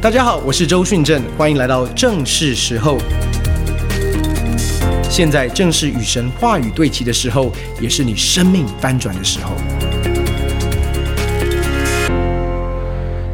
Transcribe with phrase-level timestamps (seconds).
[0.00, 2.98] 大家好，我是周训正，欢迎来到正是时候。
[5.10, 9.56] 现在正是与神话语对齐的时候，也是你生命翻转的时候。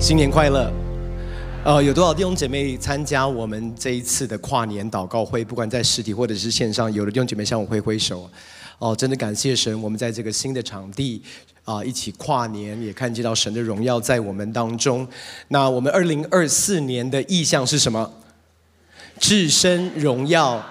[0.01, 0.73] 新年快乐！
[1.67, 5.45] 呃，有多少弟兄姐妹参加我们这一次的跨年祷告会？
[5.45, 8.27] 不管在实体或者是线上，有的弟兄姐妹向我挥挥手。
[8.79, 11.23] 哦，真的感谢神，我们在这个新的场地
[11.65, 15.07] 啊，一起跨年，也看见到神的荣耀在我们当中。
[15.49, 18.13] 那我们二零二四年的意向是什么？
[19.19, 20.63] 至深荣耀，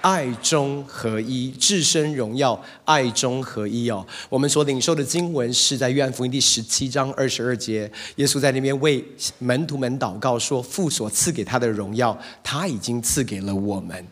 [0.00, 1.50] 爱中合一。
[1.52, 4.06] 至深荣耀，爱中合一哦。
[4.28, 9.02] 我们所领受的经文是在约翰福音第十七章二十二节，耶稣在那边为
[9.38, 14.06] 门徒们祷告说：“父所赐给他的荣耀，他已经赐给了我们。”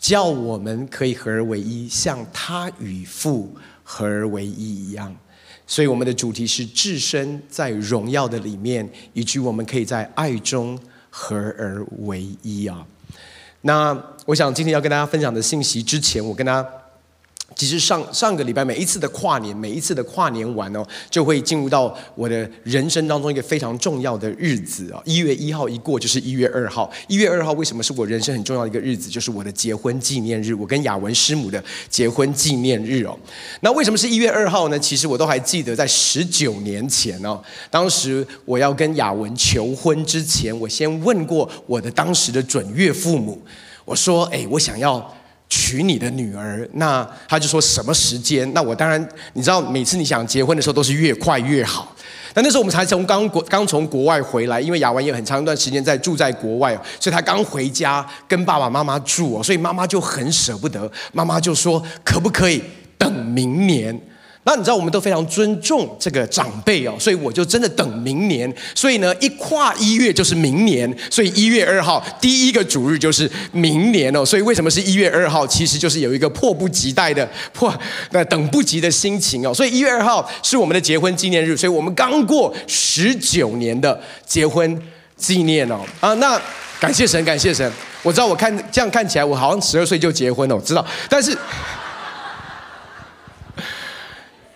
[0.00, 5.14] 叫我们可以合而为一，像他与父合而为一一样。
[5.66, 10.78] 所以我们的主题是置身在荣耀的里面，以及我们可以在爱中
[11.10, 12.86] 合而为一啊。
[13.62, 16.68] 那我想今天要跟大家分享的信息之前，我跟大家。
[17.56, 25.00] 其实上上个礼拜每一次的跨年，每一次的跨年完哦，就会进入到我的人生当中一个非常重要的日子啊！
[25.06, 26.92] 一月一号一过就是一月二号。
[27.08, 29.08] 一月二号为什么是我人生很重要的一个日子？
[29.08, 33.18] 就是我的结婚纪念日，我跟雅文师母的结婚纪念日哦。
[33.62, 34.78] 那为什么是一月二号呢？
[34.78, 43.40] 其实我都还记得，在十九年前哦，当时我要跟雅文求婚之前，我先问过我的当时的准岳父母，
[43.86, 45.10] 我说：“哎，我想要。”
[45.48, 48.52] 娶你的女儿，那他就说什么时间？
[48.52, 51.92] 那我当然，你知道，每次你想结婚的时候都是越快越好。
[52.34, 62.62] 但那时候我们才从刚国刚从国外回来，因为亚文也很长一段时间在住在国外，所以他刚回家跟爸爸妈妈住，所以妈妈就很舍不得，妈妈就说可不可以
[62.98, 63.98] 等明年？
[64.48, 68.50] 那你知道我们都非常尊重这个长辈哦，所以我就真的等明年。
[68.76, 74.24] 所以呢，一跨一月就是明年，所以一月二号第一个主日就是明年哦。
[74.24, 75.44] 所以为什么是一月二号？
[75.44, 77.76] 其实就是有一个迫不及待的迫
[78.12, 79.52] 那等不及的心情哦。
[79.52, 84.80] 所以一月二号是我们的结婚纪念日，所以我们刚过十九年的结婚
[85.16, 85.80] 纪念哦。
[85.98, 86.40] 啊，那
[86.78, 87.68] 感谢神，感谢神。
[88.04, 91.36] 我知道我看这样看起来，我好像十二岁就结婚了，我知道，但是。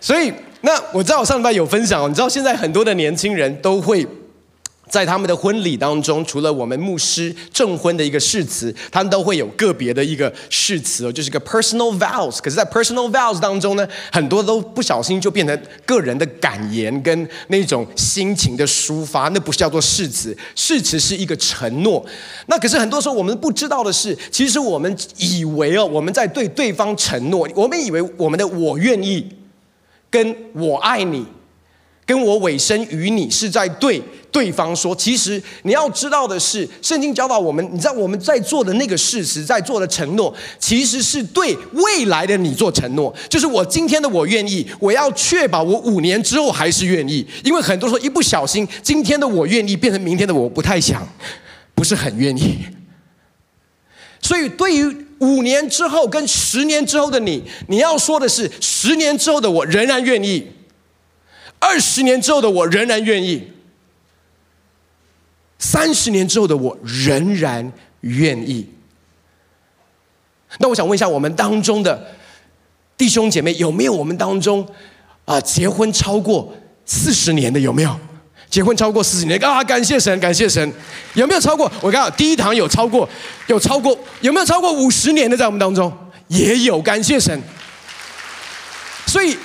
[0.01, 4.05] 所以，那我知道我上礼拜有分享，你知道现在很多的年轻人都会
[4.89, 12.39] 在他们的婚礼当中，除了我们牧师证婚的一个誓词，他们都会有个别的一个誓词哦，就是个 personal vows。
[12.41, 22.03] 可是，在 personal vows 当中呢，很多都不小心就变成个人的感言跟那种心情的抒发，那不是叫做誓词，誓词是一个承诺。
[22.47, 29.40] 那可是很多时候我们不知道的是，其实我们以为哦，我们在对对方承诺，我们以为我们的我愿意。
[30.11, 31.25] 跟我爱你，
[32.05, 34.93] 跟我委身于你，是在对对方说。
[34.93, 43.13] 其实你要知道的是，圣经教导我们，你知道我们在做的那个事实，在做的承诺，其实是对未来的你做承诺。
[43.29, 47.25] 就是我今天的我愿意，我要确保我五年之后还是愿意。
[47.45, 51.07] 因为很多时候一不小心，今天的我愿意变成明天的我不太想，
[51.73, 52.59] 不是很愿意。
[54.21, 55.07] 所以对于。
[55.21, 60.51] 五年之后跟十年之后的你，你要说的是十年之后的我仍然愿意，
[61.59, 63.51] 二十年之后的我仍然愿意，
[65.59, 67.71] 三十年之后的我仍然
[68.01, 68.67] 愿意。
[70.57, 72.07] 那我想问一下，我们当中的
[72.97, 74.67] 弟兄姐妹有没有我们当中
[75.25, 76.53] 啊结婚超过
[76.85, 77.97] 四十年的有没有？
[78.51, 79.63] 结婚超过四十年啊！
[79.63, 80.73] 感谢神，感谢神。
[81.13, 81.71] 有没有超过？
[81.79, 83.07] 我看第一堂有超过，
[83.47, 85.91] 有超过，有没有超过五十年的在我们当中？
[86.27, 87.41] 也有，感谢神。
[89.07, 89.37] 所以，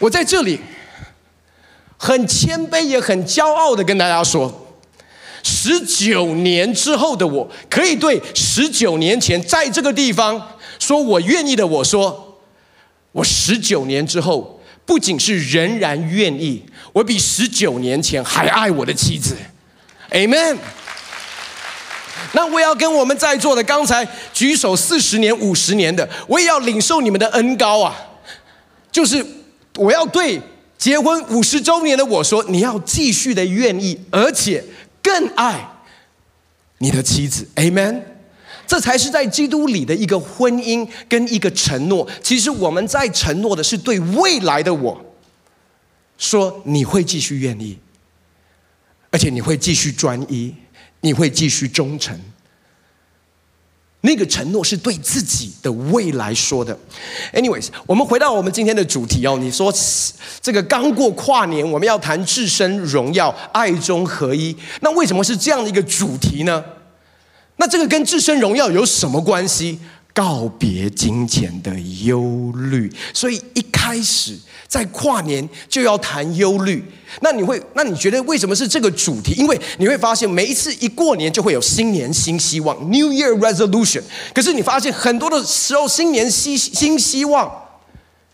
[0.00, 0.58] 我在这里
[1.96, 4.74] 很谦卑也很骄傲的跟大家说：
[5.44, 12.40] 十九年之后的我，可以对十九年前在这个地方说我愿意的我说，
[13.12, 14.58] 我十九年之后。
[14.84, 19.36] 不仅是仍然愿意，我比十九年前还爱我的妻子
[20.10, 20.56] ，Amen。
[22.32, 27.94] 那我要跟我们在座的刚才举手四十年、五十年的，我也要领受你们的恩膏啊！
[28.90, 29.24] 就是
[29.76, 30.40] 我要对
[30.78, 34.64] 结婚五十周年的我说，你要继续的愿意，而且
[35.02, 35.68] 更爱
[36.78, 38.00] 你的妻子，Amen。
[38.72, 42.08] 这才是在基督里的一个婚姻跟一个承诺。
[42.22, 44.98] 其实我们在承诺的是对未来的我，
[46.16, 47.78] 说你会继续愿意，
[49.10, 50.54] 而且你会继续专一，
[51.02, 52.18] 你会继续忠诚。
[54.00, 56.78] 那个承诺是对自己的未来说的。
[57.34, 59.36] Anyways，我们回到我们今天的主题哦。
[59.38, 59.70] 你说
[60.40, 64.56] 这个刚过跨年，我们要谈至身荣耀，爱中合一。
[64.80, 66.64] 那为什么是这样的一个主题呢？
[67.62, 69.78] 那这个跟自身荣耀有什么关系？
[70.12, 72.92] 告别金钱的忧虑。
[73.14, 74.36] 所以一开始
[74.66, 76.84] 在跨年就要谈忧虑。
[77.20, 79.34] 那你会，那你觉得为什么是这个主题？
[79.38, 84.02] 因为你会发现，每一次一过年就会有新年新希望 （New Year Resolution）。
[84.34, 87.48] 可是你发现很多的时候，新年新新希望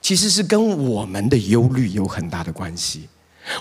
[0.00, 3.02] 其实是跟我们的忧虑有很大的关系。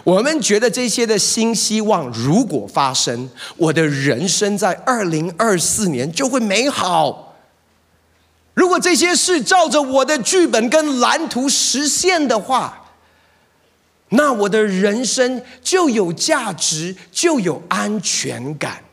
[0.03, 7.35] 我们觉得这些的新希望如果发生，我的人生在二零二四年就会美好。
[8.53, 12.85] 如果这些事照着我的剧本跟蓝图实现的话，
[14.09, 18.83] 那我的人生就有价值，就有安全感。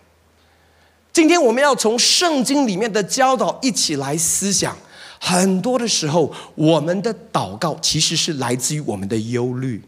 [1.13, 4.77] 今天我们要从圣经里面的教导一起来思想。
[5.21, 9.83] 很多的时候，我们的祷告其实是来自于我们的忧虑。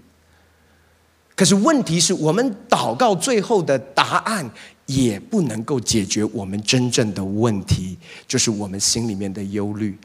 [1.36, 4.50] 可是问题是我们祷告最后的答案
[4.86, 7.96] 也不能够解决我们真正的问题，
[8.26, 9.96] 就是我们心里面的忧虑。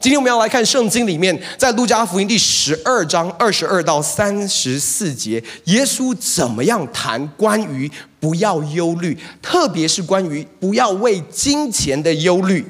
[0.00, 12.64] 今天我们要来看圣经里面，在路加福音第十二章二十二到三十四节，耶稣怎么样谈关于不要忧虑，特别是关于不要为金钱的忧虑。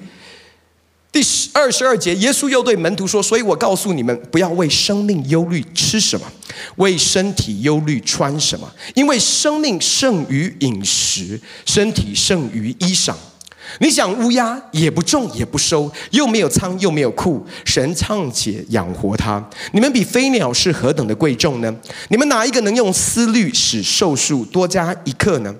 [1.12, 6.26] 第十二十二节，耶稣又对门徒说：“所以我告诉你们，不要为生命忧虑吃什么，
[6.76, 13.14] 为身体忧虑穿什么，因为生命胜于饮食，身体胜于衣裳。”
[13.78, 19.42] 你想乌鸦也不种也不收，又没有仓又没有库，神尚且养活它，
[19.72, 21.74] 你们比飞鸟是何等的贵重呢？
[22.08, 25.54] 你们哪一个能用思虑使寿数多加一刻呢？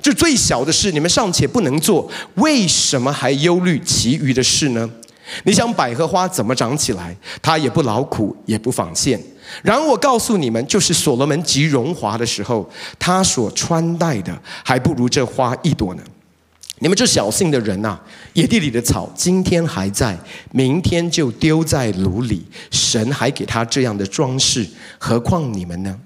[0.00, 4.88] 就最小的事，你们尚且不能做，为什么还忧虑其余的事呢？
[5.44, 7.16] 你想百合花怎么长起来？
[7.40, 9.20] 它也不劳苦，也不纺线。
[9.62, 12.68] 然而我告诉你们，就是所罗门极荣华的时候，
[12.98, 16.02] 他所穿戴的还不如这花一朵呢。
[16.82, 18.00] 你们这小信的人呐、
[18.32, 20.18] 野地里的草今天还在，
[20.50, 22.42] 明天就丢在炉里。
[22.70, 24.66] 神还给他这样的装饰，
[24.98, 25.96] 何况你们呢？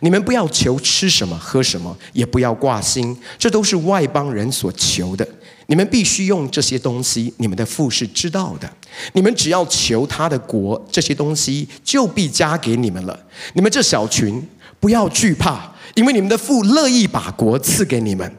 [0.00, 5.26] 你们不要求吃什么喝什么，也不要挂心，这都是外邦人所求的。
[5.66, 8.70] 你们必须用这些东西，你们的父是知道的。
[9.12, 13.18] 你们只要求他的国，这些东西就必加给你们了。
[13.52, 14.42] 你们这小群，
[14.80, 18.34] 不要惧怕，因为你们的父乐意把国赐给你们。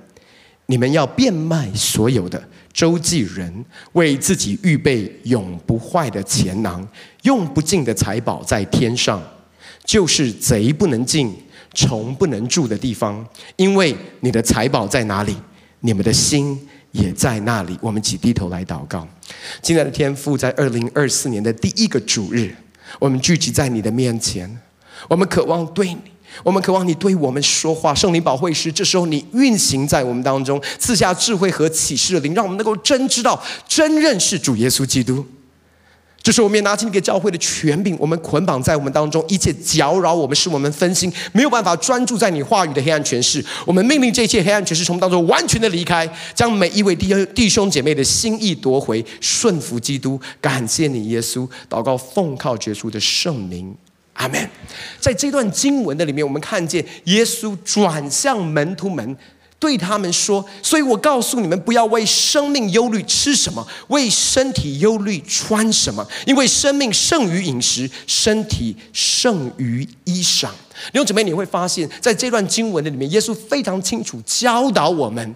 [0.66, 2.42] 你们要变卖所有的，
[2.72, 6.88] 周济人，为自己预备永不坏的钱囊，
[7.24, 9.20] 用不尽的财宝在天上，
[9.90, 11.36] 就是贼不能进、
[11.74, 13.26] 虫不能住的地方。
[13.56, 15.36] 因为你的财宝在哪里，
[15.80, 16.56] 你们的心
[16.92, 17.76] 也在那里。
[17.82, 19.08] 我们起低头来祷告。
[19.64, 22.54] 亲爱的天父，在二零二四年的第一个主日，
[23.00, 24.60] 我们聚集在你的面前，
[25.08, 25.98] 我们渴望对你。
[26.44, 35.26] 我们渴望你对我们说话，圣灵保惠师，这时候你运行在我们当中，赐下智慧和启示的灵，让我们能够真知道、真认识主耶稣基督。
[36.22, 43.44] 这是我们也拿起你给教会的权柄，我们捆绑在我们当中一切搅扰我们、使我们分心、没有办法专注在你话语的黑暗权势。
[43.66, 50.20] 我们命令这一切黑暗权势从当中完全的离开，将每一位弟兄弟兄姐妹的心意夺回，顺服基督。
[50.42, 53.74] 感谢你，耶稣，祷告奉靠耶稣的圣名。
[54.14, 54.50] 阿门。
[55.00, 59.16] 在这段经文的里面，我们看见耶稣转向门徒们，
[59.60, 70.48] 对他们说：“所以我告诉你们，不要为生命忧虑吃什么，为身体忧虑穿什么，因为生命胜于饮食，身体胜于衣裳。”
[70.94, 75.36] 弟兄姊妹，你会发现在这段经文的里面，耶稣非常清楚教导我们。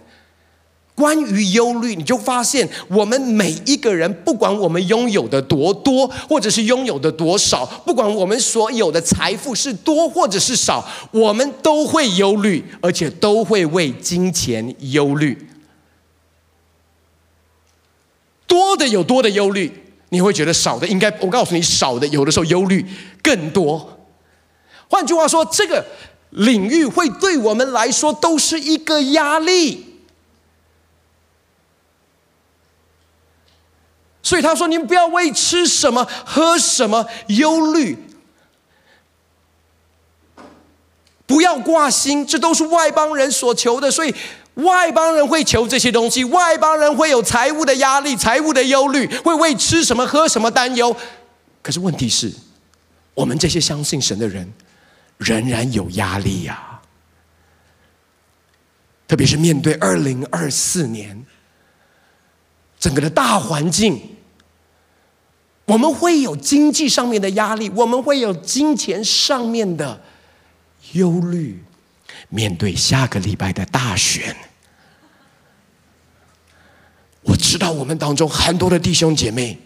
[0.95, 15.47] 关于忧虑，你就发现我们每一个人，不管我们拥有的多多，或者是拥有的多少，不管我们所有的财富是多或者是少，我们都会忧虑，而且都会为金钱忧虑。
[18.45, 19.71] 多的有多的忧虑，
[20.09, 22.85] 你会觉得少的应该，我告诉你，少的有的时候忧虑
[23.23, 23.97] 更多。
[24.87, 25.83] 换句话说，这个
[26.29, 29.92] 领域会对我们来说都是一个压力。
[34.25, 37.97] 所以他说：“你们不要为吃什么、喝什么忧虑，
[41.25, 43.91] 不要挂心，这都是外邦人所求的。
[43.91, 44.15] 所以
[44.53, 50.95] 外邦人会求这些东西，外邦人会有财务的压力、财务的忧虑，会为吃什么、喝什么担忧。
[51.61, 52.31] 可是问题是，
[53.13, 54.49] 我们这些相信神的人，
[55.17, 56.79] 仍然有压力呀。
[59.05, 61.23] 特别是面对二零二四年。”
[62.83, 63.97] 整个的大环境，
[65.63, 70.01] 我们会有经济上面的压力，我们会有金钱上面的
[70.91, 71.63] 忧虑。
[72.27, 74.35] 面对下个礼拜的大选，
[77.21, 79.57] 我知道我们当中很多的弟兄姐妹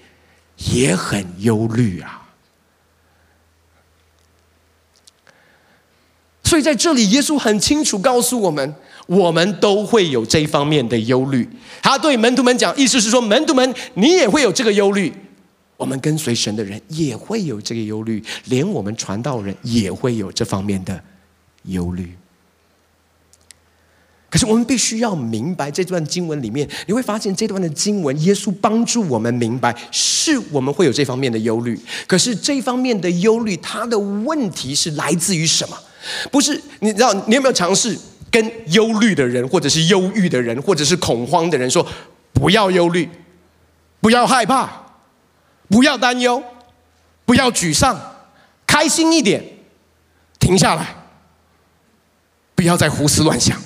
[0.57, 2.23] 也很忧虑啊。
[6.43, 8.75] 所以在这里，耶稣很清楚告诉我们，
[9.07, 11.49] 我们都会有这方面的忧虑。
[11.81, 15.11] 他对门徒们讲，意思是说，门徒们，你也会有这个忧虑。
[15.75, 21.01] 我们跟随神的人也会有这个忧虑，连我们传道人也会有这方面的
[21.63, 22.15] 忧虑。
[24.29, 31.79] 可是我们必须要明白这段经文里面，你会发现这段的经文，耶稣帮助我们明白，是我们会有这方面的忧虑。
[32.07, 35.77] 可是这方面的忧虑，它的问题是来自于什么？
[36.29, 37.97] 不是，你知道，你有没有尝试
[38.29, 41.85] 跟忧虑的人，或者是忧郁的人，或者是恐慌的人说，
[42.33, 43.09] 不要忧虑，
[43.99, 44.69] 不要害怕，
[45.69, 46.43] 不要担忧，
[47.25, 47.99] 不要沮丧，
[48.65, 49.43] 开心一点，
[50.39, 50.95] 停下来，
[52.55, 53.61] 不要再胡思乱想。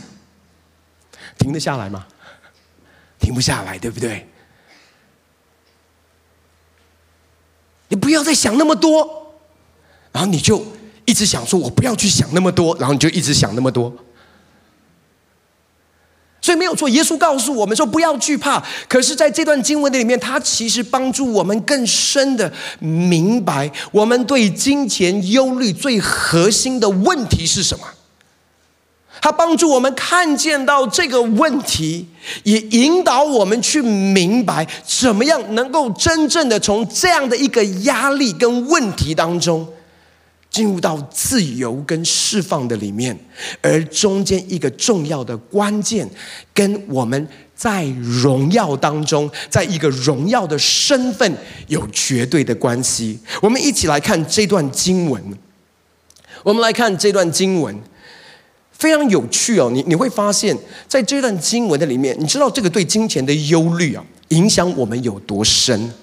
[1.38, 2.06] 停得下来吗？
[3.20, 4.28] 停不下来，对不对？
[7.90, 9.36] 你不要再想那么多，
[10.12, 10.66] 然后你就。
[11.04, 13.94] 一直想说，我不要去想那么多，然后你就一直想那么多。
[16.42, 18.62] 所以没有错，耶稣告诉我们说不要惧怕。
[18.90, 27.86] 可是，在这段经文的里面，他其实帮助我们更深的明白，我们对金钱忧虑最核心的问题是什么。
[29.22, 32.08] 他帮助我们看见到这个问题，
[32.42, 39.68] 也引导我们去明白，怎么样能够真正的从这样的一个压力跟问题当中。
[40.52, 43.18] 进入到自由跟释放的里面，
[43.62, 46.08] 而中间一个重要的关键，
[46.54, 47.86] 跟我们在
[48.22, 51.34] 荣耀当中，在一个荣耀的身份
[51.68, 53.18] 有绝对的关系。
[53.42, 55.24] 我们一起来看这段经文。
[56.44, 57.74] 我们来看这段经文，
[58.72, 59.70] 非常有趣哦。
[59.72, 65.94] 你你会发现在这段经文的里面，你知道这个对金钱的忧虑啊，影响我们有多深？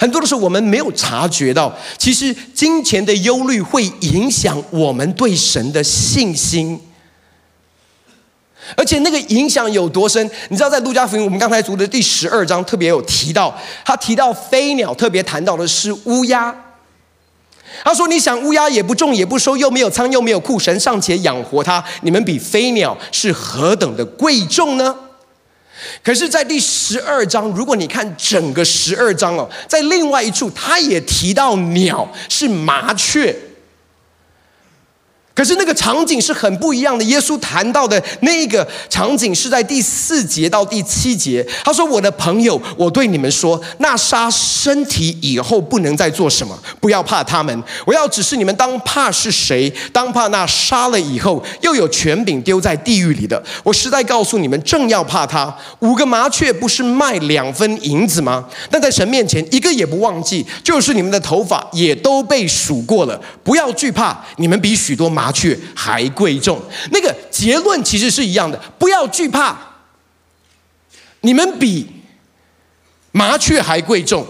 [0.00, 6.80] 很多的时候，我们没有察觉到，其实金钱的忧虑会影响我们对神的信心，
[8.74, 10.24] 而且那个影响有多深？
[10.48, 13.54] 你知道，在路加福音我们刚才读的第十二章特别有提到，
[13.84, 16.54] 他提到飞鸟，特别谈到的是乌鸦。
[17.84, 24.96] 他说：“你想乌鸦也不种也不收，又没有仓又没有库，神尚且养活它，你们比飞鸟是何等的贵重呢？”
[26.02, 33.34] 可是，在第十二章，如果你看整个十二章哦，在另外一处，他也提到鸟是麻雀。
[35.40, 37.02] 可是那个场景是很不一样的。
[37.04, 41.42] 耶稣谈到的那个场景是在第四节到第七节。
[41.64, 47.64] 他说：“我的朋友，我对你们说，那杀身体以后不能再做什么，不要怕他们。
[47.86, 49.72] 我要指示你们，当怕是谁？
[49.94, 53.42] 当怕那杀了以后又有权柄丢在地狱里的。
[53.64, 55.56] 我实在告诉你们，正要怕他。
[55.78, 58.44] 五个麻雀不是卖两分银子吗？
[58.70, 63.18] 但在神面前一个也不忘记，就是你们的头发也都被数过了。
[63.42, 66.60] 不要惧怕，你们比许多麻。”麻雀还贵重，
[66.90, 68.60] 那个结论其实是一样的。
[68.80, 69.56] 不要惧怕，
[71.20, 71.86] 你们比
[73.12, 74.26] 麻雀还贵重。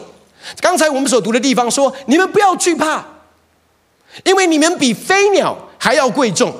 [0.61, 3.03] 刚才我们所读的地方说，你们不要惧怕，
[4.25, 6.55] 因为你们比飞鸟还要贵重。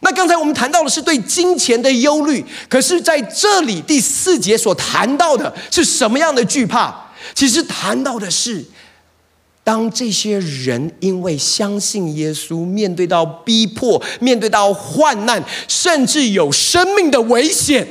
[0.00, 6.94] 那刚才我们谈到的是对金钱的忧虑，可是在这里第四节所谈到的是什么样的惧怕？
[7.34, 8.64] 其实谈到的是。
[9.70, 17.86] 当这些人因为相信耶稣，面对到逼迫，面对到患难，甚至有生命的危险，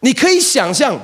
[0.00, 1.00] 你可以想象，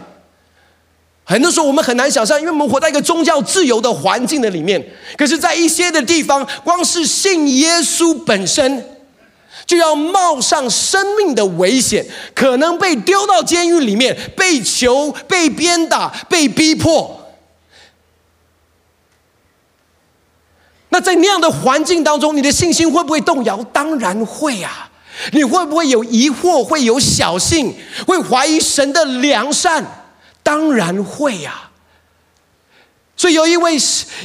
[1.22, 4.84] 很多时候我们很难想象，因为我们活在一个宗教自由的环境的里面。
[5.16, 8.84] 可是，在一些的地方，光是信耶稣本身，
[9.64, 12.04] 就要冒上生命的危险，
[12.34, 17.23] 可能被丢到监狱里面，被囚、被鞭打、被逼迫。
[20.94, 23.60] 那在那样的环境当中，你的信心会不会动摇？
[23.72, 24.88] 当然会啊！
[25.32, 26.62] 你会不会有疑惑？
[26.62, 27.74] 会有侥幸？
[28.06, 29.84] 会怀疑神的良善？
[30.44, 31.68] 当然会呀！
[33.16, 33.76] 所以有一位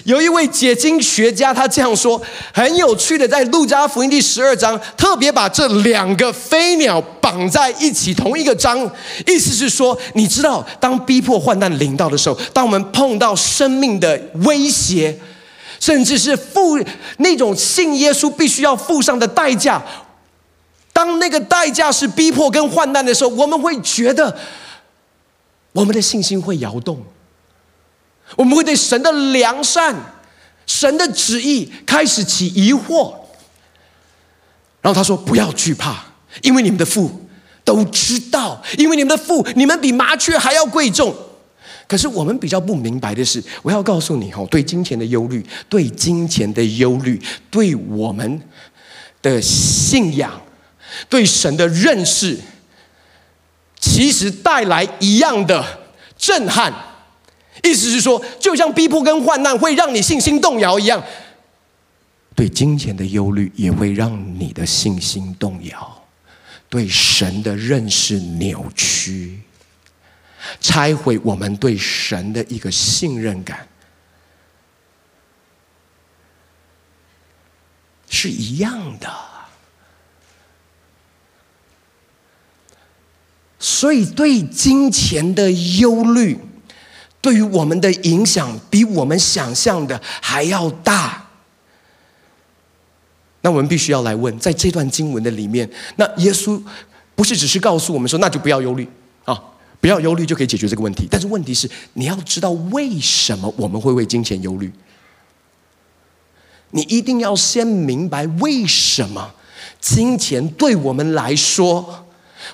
[0.04, 2.22] 有一位解经学家，他这样说，
[2.54, 8.80] 很有趣的，在路加福音第十二章，特别把这两个飞鸟绑在一起，同一个章，
[9.26, 15.18] 意思是说，你知道，当逼迫患难临到的时候，当我们碰到生命的威胁。
[15.80, 16.78] 甚至是付
[17.18, 19.82] 那种信耶稣必须要付上的代价，
[20.92, 24.38] 当那个代价是逼迫跟患难的时候，我们会觉得
[25.72, 27.02] 我们的信心会摇动，
[28.36, 29.96] 我们会对神的良善、
[30.66, 33.14] 神的旨意开始起疑惑。
[34.82, 36.06] 然后他说：“不要惧怕，
[36.42, 37.28] 因为你们的父
[37.64, 41.16] 都知道，因为你们的父，你们比麻雀还要贵重。”
[41.90, 47.20] 可是我们比较不明白的是，我要告诉你哦，对金钱的忧虑，对金钱的忧虑，
[47.50, 48.40] 对我们
[49.24, 50.40] 的信仰，
[51.10, 52.38] 对神的认识，
[53.80, 55.66] 其实带来一样的
[56.16, 56.72] 震撼。
[57.64, 61.04] 意思是说，就像逼迫跟患难会让你信心动摇一样，
[62.36, 66.04] 对金钱的忧虑也会让你的信心动摇，
[66.70, 69.40] 对神的认识扭曲。
[70.60, 73.68] 拆毁我们对神的一个信任感，
[78.10, 79.10] 是一样的。
[83.62, 86.40] 所以，对金钱的忧虑，
[87.20, 91.28] 对于我们的影响，比我们想象的还要大。
[93.42, 96.62] 那我们必须要来问，在这段经文的里面，那耶稣
[97.16, 98.90] 不是只是告诉我们说，那就不要忧虑
[99.26, 99.42] 啊。
[99.82, 104.70] 不要忧虑就可以解决这个问题，但是问题是你要知道为什么我们会为金钱忧虑。
[106.72, 109.34] 你一定要先明白为什么
[109.80, 112.06] 金钱对我们来说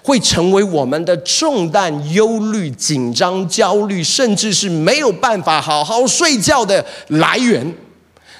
[0.03, 7.75] 会成为我们的重担、忧虑、紧张、焦虑，甚至是没有办法好好睡觉的来源。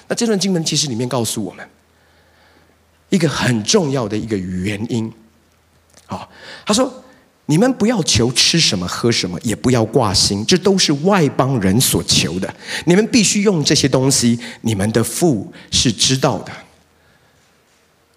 [0.06, 1.68] 那这段经文其实里面告诉我们
[3.08, 5.12] 一个很重要的一个原因。
[6.06, 6.30] 好，
[6.64, 7.02] 他说。
[7.46, 12.54] 你们不要求吃什么喝什么，也不要挂心，这都是外邦人所求的。
[12.86, 16.52] 你们必须用这些东西，你们的父是知道的。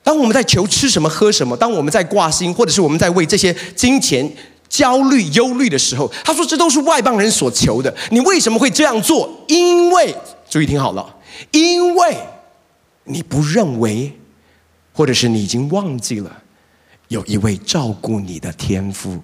[0.01, 4.27] 当我们在求吃什么喝什么，当我们在挂心，或者是我们在为这些金钱
[4.67, 7.95] 焦虑忧虑的时候，他说这都是外邦人所求的。
[8.09, 9.45] 你为什么会这样做？
[9.47, 10.15] 因为
[10.49, 11.17] 注意听好了，
[11.51, 12.17] 因为
[13.03, 14.11] 你不认为，
[14.91, 16.41] 或者是你已经忘记了。
[17.09, 19.21] 有一位照顾你的天父，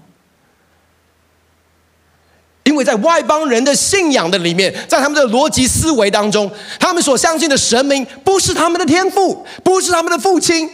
[2.64, 10.70] 因为在外邦人的信仰的里面，在他们的逻辑思维当中，他们所相信的神明不是他们的天父，不是他们的父亲，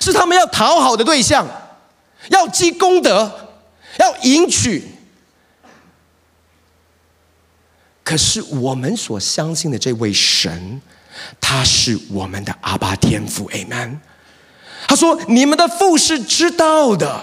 [0.00, 1.46] 是他们要讨好的对象，
[2.28, 3.50] 要积功德，
[3.98, 4.84] 要迎娶。
[8.04, 10.80] 可是我们所相信的这位神，
[11.40, 13.98] 他是我们的阿爸天父，Amen。
[14.86, 17.20] 他说：“你们的父是知道的。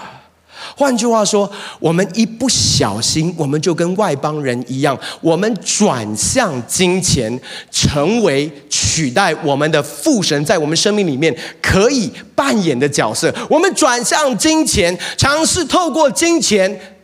[0.76, 13.34] 换句话说，我们一不小心，我们就跟外邦人一样，我们转向金钱，成为取代我们的父神在我们生命里面可以扮演的角色。
[13.50, 16.96] 我们转向金钱，尝试透过金钱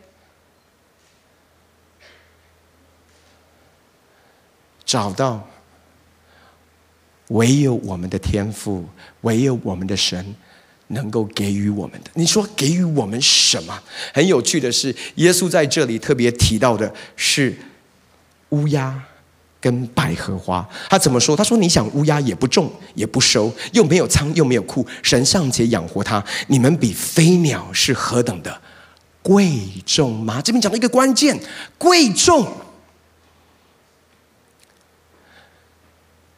[4.85, 5.47] 找到
[7.27, 8.85] 唯有我们的天赋，
[9.21, 10.35] 唯有我们的神。”
[10.91, 13.79] 能够给予我们的，你说给予我们什么？
[14.13, 17.55] 很有趣的是，耶稣在这里特别提到的是
[18.49, 18.99] 乌鸦
[19.61, 20.67] 跟百合花。
[20.89, 21.35] 他怎么说？
[21.35, 28.61] 他说：“你想乌鸦也不种也不收，又没有仓又没有库，神尚且养活它，你们比飞鸟是何等的
[29.21, 31.39] 贵重吗？”这边讲了一个关键：
[31.77, 32.47] 贵重。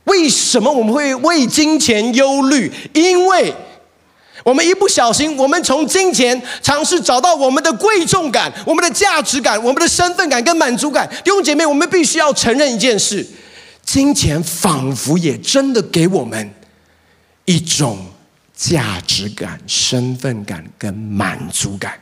[0.05, 2.69] 为什么我们会为金钱忧虑？
[2.93, 3.53] 因为
[4.43, 11.07] 我们一不小心，我们从金钱尝试找到我们的贵重感、我们的价值感、我们的身份感跟满足感。
[11.23, 13.25] 弟兄姐妹，我们必须要承认一件事：
[13.85, 16.53] 金钱仿佛也真的给我们
[17.45, 18.07] 一种
[18.55, 21.99] 价值感、身份感跟满足感。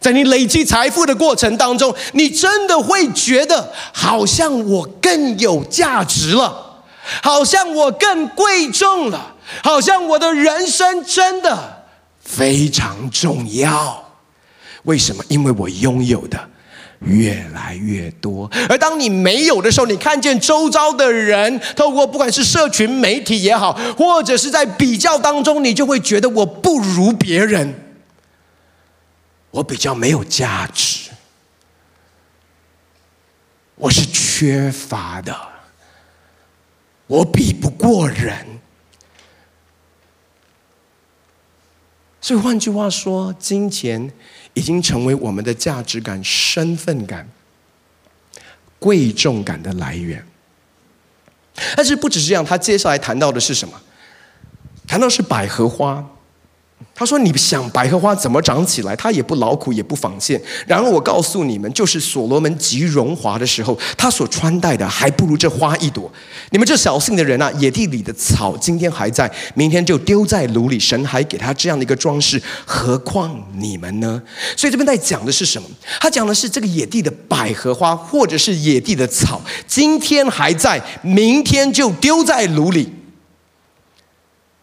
[0.00, 6.84] 在你累积财富的过程当中，你真的会觉得好像我更有价值了，
[7.20, 9.34] 好像我更贵重了。
[9.62, 11.86] 好像我的人生真的
[12.20, 14.12] 非常重要，
[14.84, 15.24] 为什么？
[15.28, 16.48] 因为我拥有的
[17.00, 27.74] 越来越多，而当你没有的时候，你看见周遭的人，透过不管是社群媒体也好，或者是在比较当中，你就会觉得我不如别人，
[29.50, 31.10] 我比较没有价值，
[33.76, 35.34] 我是缺乏的，
[37.06, 38.57] 我比不过人。
[42.28, 44.12] 所以换句话说，金钱
[44.52, 47.26] 已经成为我们的价值感、身份感、
[48.78, 50.22] 贵重感的来源。
[51.74, 53.80] 但是不只是这样，他接下来谈到的是什么？
[54.86, 56.06] 谈到是百合花。
[56.94, 58.96] 他说：“你想百合花怎么长起来？
[58.96, 60.40] 它也不劳苦，也不纺线。
[60.66, 66.10] 然而我告诉你们，就是所罗门极荣华的时候，他所穿戴的还不如这花一朵。
[66.50, 70.76] 你们这小信的人啊，野地里的草今天还在，明天就丢在炉里。
[70.76, 74.20] 神还给他这样的一个装饰，何况你们呢？
[74.56, 75.68] 所以这边在讲的是什么？
[76.00, 82.92] 他讲的是这个野地的百合花，或者是野地的草，今天还在，明天就丢在炉里。”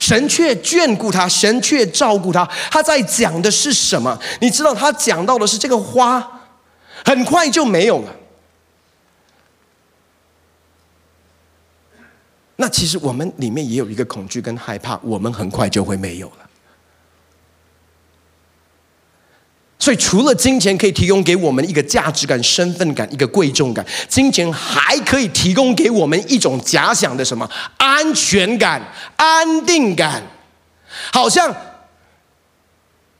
[0.06, 2.48] 神却眷顾他，神却照顾他。
[2.70, 4.16] 他在讲的是什么？
[4.40, 6.44] 你知道，他讲到的是这个花，
[7.04, 8.16] 很快就没有了。
[12.58, 16.48] 那其实我们里面也有一个恐惧跟害怕，我们很快就会没有了。
[19.86, 28.82] 所以，除了金钱可以提供给我们一个价值感、身份感、一个贵重感，金钱还可以提供给我们一种假想的什么安全感、
[29.16, 30.24] 安定感，
[31.14, 31.56] 好像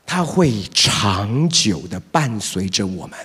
[0.04, 3.16] 它会长久的伴随着我们。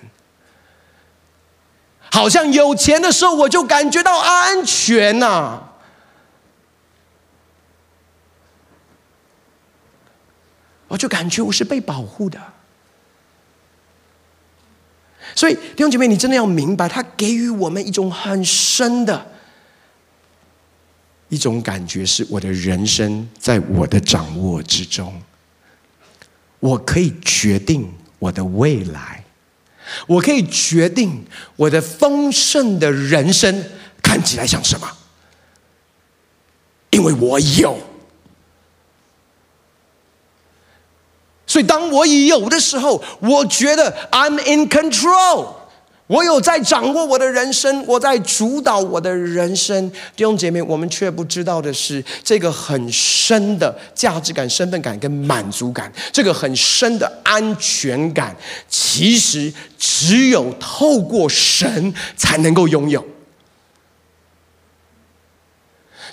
[2.11, 5.63] 好像有钱的时候，我就感觉到安全呐、
[10.87, 12.39] 我就感觉我是被保护的。
[15.35, 19.25] 所以弟兄姐妹，你真的要明白，他给予我们一种很深的
[21.29, 25.21] 一种感觉，是我的人生在我的掌握之中，
[26.59, 27.89] 我可以决定
[28.19, 29.23] 我的未来，
[30.07, 33.63] 我可以决定我的丰盛的人生
[34.01, 34.87] 看起来像什么，
[36.91, 37.90] 因为我有。
[41.51, 45.47] 所以，当我有的时候，我觉得 I'm in control，
[46.07, 49.91] 我有在掌握我的人生，我在主导我的人生。
[50.15, 58.33] 弟兄姐妹，我们却不知道的是，这个很深的价值感、身份感跟满足感，这个很深的安全感，
[58.69, 63.05] 其实只有透过神才能够拥有。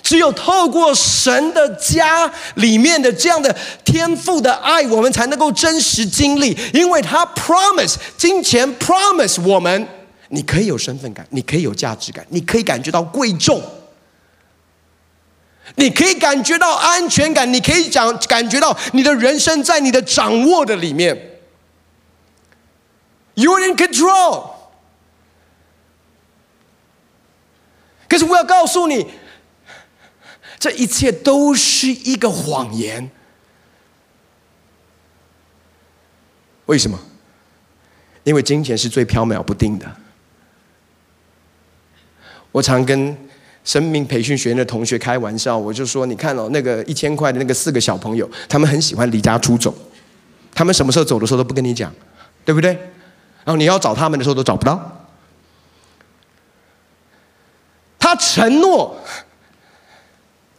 [0.09, 6.57] 只有透过神的家里面的这样的天赋的爱，我们才能够真实经历。
[6.73, 9.87] 因为他 promise 金钱 promise 我们，
[10.29, 13.61] 你可以有身份感，你可以有价值感，你可以感觉到贵重，
[15.75, 21.39] 你可以感觉到安全感，你可以讲感觉到你的人生在你的掌握的里面。
[23.35, 24.53] You're in control。
[28.07, 29.05] 可是我要告诉你。
[30.59, 33.09] 这一切都是一个谎言。
[36.65, 36.99] 为什么？
[38.25, 39.89] 因为金钱是最飘渺不定的。
[42.51, 43.17] 我常跟
[43.63, 49.73] 生命培训学院的同学开玩笑，我就说：“你看哦，那个一千块的那个四个小朋友，他们很喜欢离家出走，
[50.53, 51.91] 他们什么时候走的时候都不跟你讲，
[52.43, 52.73] 对不对？
[52.73, 55.07] 然后你要找他们的时候都找不到。
[57.97, 58.95] 他承诺。”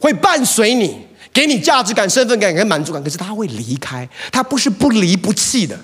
[0.01, 3.01] 会伴随你，给你价值感、身份感跟满足感。
[3.01, 5.79] 可是他会离开，他不是不离不弃的。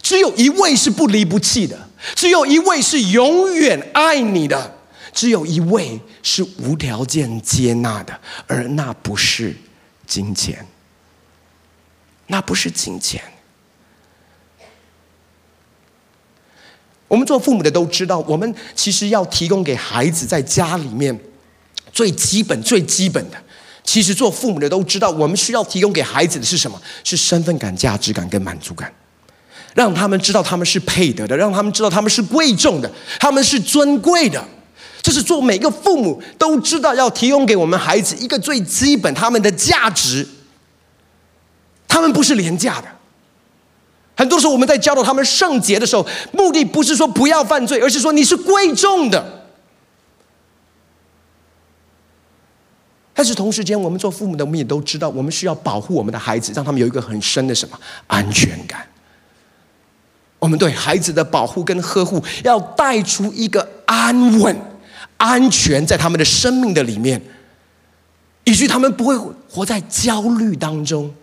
[0.00, 4.78] 只有一位是不离不弃的，只有一位是永远爱你的，
[5.12, 9.54] 只有一位是无条件接纳的，而那不是
[10.06, 10.66] 金钱，
[12.28, 13.20] 那不是金钱。
[17.06, 21.18] 我们做父母的都知道，我们其实要提供给孩子在家里面。
[21.92, 23.36] 最基本、最基本的，
[23.84, 26.80] 其实做父母的都知道，我们需要提供给孩子的是什么？
[27.04, 28.92] 是身份感、价值感跟满足感，
[29.74, 34.42] 让他们知道他们是配得的，让他们知道他们是贵重的，他们是尊贵的。
[35.02, 40.28] 这是做每个父母都知道要提供给我们孩子一个最基本他们的价值。
[41.88, 42.88] 他们不是廉价的。
[44.14, 49.39] 很多时候我们在教导他们圣洁的时候，目的不是说不要犯罪，而是说你是贵重的。
[53.20, 58.80] 但是同时间，我们做父母的，我们也都知道，我们需要保护我们的孩子，让他们有一个很深的什么安全感。
[60.38, 64.56] 我们对孩子的保护跟呵护，要带出一个安稳、
[65.18, 67.20] 安全在他们的生命的里面，
[68.44, 69.14] 以至于他们不会
[69.50, 71.14] 活在焦虑当中。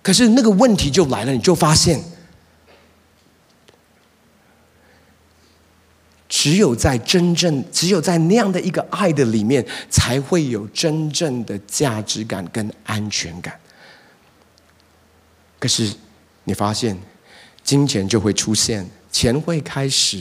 [0.00, 2.00] 可是那个问题就来了，你就发现。
[6.42, 13.54] 只有在真正，只有在那样的一个爱的里面，才会有真正的价值感跟安全感。
[15.60, 15.94] 可是，
[16.42, 16.98] 你发现，
[17.62, 20.20] 金钱就会出现，钱会开始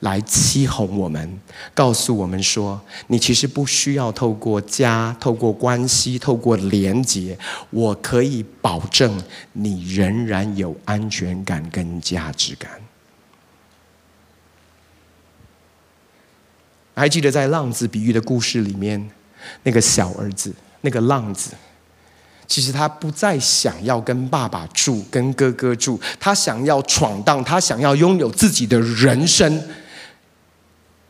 [0.00, 1.40] 来欺哄我们，
[1.72, 7.38] 告诉我们说：“你其实不需要透过家、透过关系、透过连接，
[7.70, 9.18] 我可以保证
[9.54, 12.70] 你仍然有安全感跟价值感。”
[16.94, 19.10] 还记得在浪子比喻的故事里面，
[19.62, 20.52] 那个小儿子，
[20.82, 21.52] 那个浪子，
[22.46, 29.62] 其实他不再想要跟爸爸住，跟哥哥住，他想要闯荡，他想要拥有自己的人生。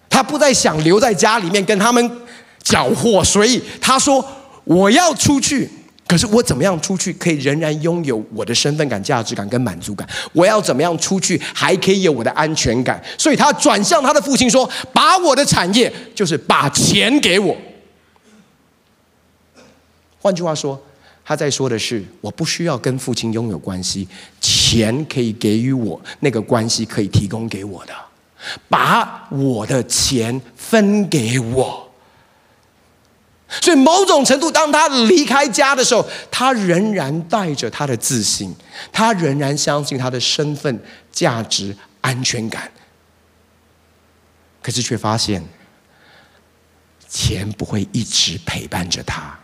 [0.09, 2.21] 他不再想留在家里面跟他们
[2.62, 4.25] 搅和，所以他说
[4.62, 5.68] ：“我要出去。”
[6.12, 10.07] 可是我怎么样出去可以仍然拥有我的身份感、价值感跟满足感？
[10.35, 13.03] 我要怎么样出去还可以有我的安全感？
[13.16, 17.57] 所以他转向他的父亲说：“把我的产业，就是把钱给我。”
[20.20, 20.79] 换句话说，
[21.25, 24.07] 他在说的是：我不需要跟父亲拥有关系，
[24.38, 27.94] 钱可以给予我那个关系，可以提供给我的。
[28.68, 31.82] 把我的钱分给我。
[33.61, 38.55] 所以，某种程度，当他离开家的时候，他仍然带着他的自信，
[38.91, 42.71] 他仍然相信他的身份、价值、安全感。
[44.62, 45.45] 可是，却发现
[47.09, 49.38] 钱不会一直陪伴着他。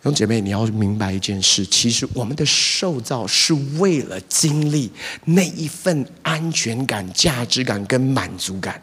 [0.00, 4.90] 兄姐妹，你要明白一件事，其实我们的受造是为了经历
[5.24, 8.80] 那一份安全感、价值感跟满足感。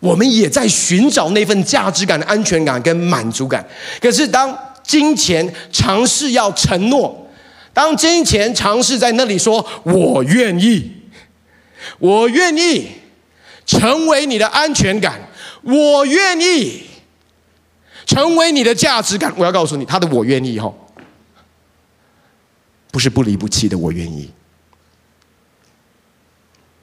[0.00, 3.64] 我们也在寻找那份价值感、安全感跟满足感。
[4.00, 7.30] 可是，当金钱尝试要承诺，
[7.72, 10.90] 当金钱尝试在那里说“我愿意，
[12.00, 12.88] 我愿意
[13.64, 15.20] 成为你的安全感，
[15.62, 16.82] 我愿意”。
[18.08, 20.72] 成为你的价值感，我要告诉你，他的“我愿意”哈，
[22.90, 24.32] 不是不离不弃的“我愿意”，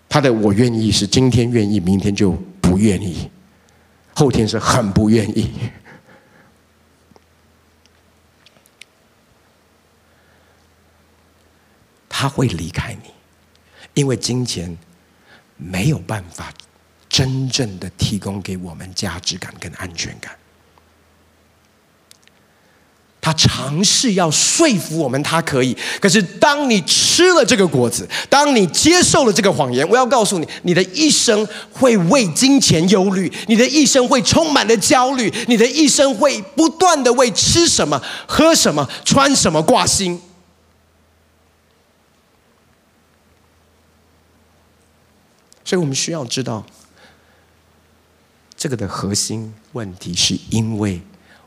[0.08, 3.30] 他的“我愿意”是今天愿意，明天就不愿意，
[4.14, 5.52] 后天是很不愿意。
[12.08, 13.10] 他会离开你，
[13.96, 14.78] 因为金钱
[15.58, 16.54] 没有办法
[17.10, 20.32] 真正的提供给我们价值感跟安全感。
[23.26, 25.76] 他尝试要说服我们，他可以。
[26.00, 40.22] 可是，当你吃了这个果子，当你接受了这个谎言，我要告诉你，你的一生会为金钱忧虑，你的一生会充满了焦虑，你的一生会不断的为吃什么、喝什么、穿什么挂心。
[45.64, 46.64] 所以我们需要知道，
[48.56, 51.02] 这个的核心问题是因为。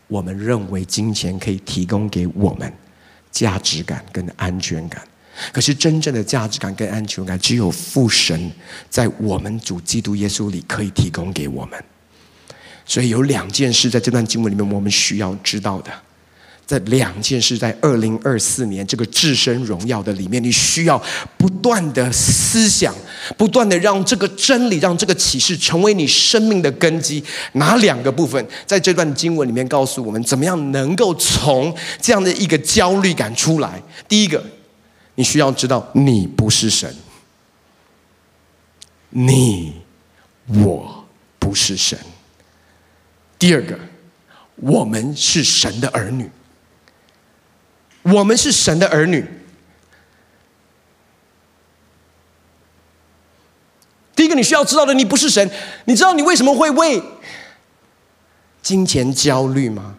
[0.08, 2.72] 我们认为金钱可以提供给我们
[3.30, 5.06] 价值感跟安全感，
[5.52, 8.50] 可是真正的价值感跟安全感，只有父神
[8.90, 11.84] 在我们主基督耶稣里可以提供给我们。
[12.84, 15.92] 所以有两件事在这段经文里面，我们需要知道的。
[16.68, 21.02] 这两件事在二零二四年这个至深荣耀的里面，你需要
[21.38, 22.94] 不断的思想，
[23.38, 27.24] 不断的让这个真理、让这个启示成为你生命的根基。
[27.52, 33.82] 哪两个部分在这段经文里面告诉我们，怎么样能够从这样的一个焦虑感出来？
[34.06, 34.44] 第一个，
[35.14, 36.94] 你需要知道你不是神，
[39.08, 39.72] 你
[40.48, 41.06] 我
[41.38, 41.98] 不是神。
[43.38, 43.78] 第二个，
[44.56, 46.30] 我们是神的儿女。
[48.02, 49.24] 我们是神的儿女。
[54.14, 55.50] 第一个你需要知道的，你不是神。
[55.84, 57.02] 你知道你为什么会为
[58.62, 59.96] 金钱焦虑吗？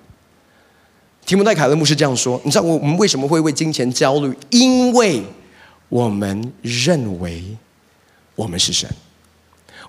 [1.26, 2.42] 提摩太凯勒牧师这样说。
[2.44, 4.36] 你知道我我们为什么会为金钱焦虑？
[4.50, 5.24] 因为
[5.88, 7.56] 我们认为
[8.36, 8.90] 我们是神。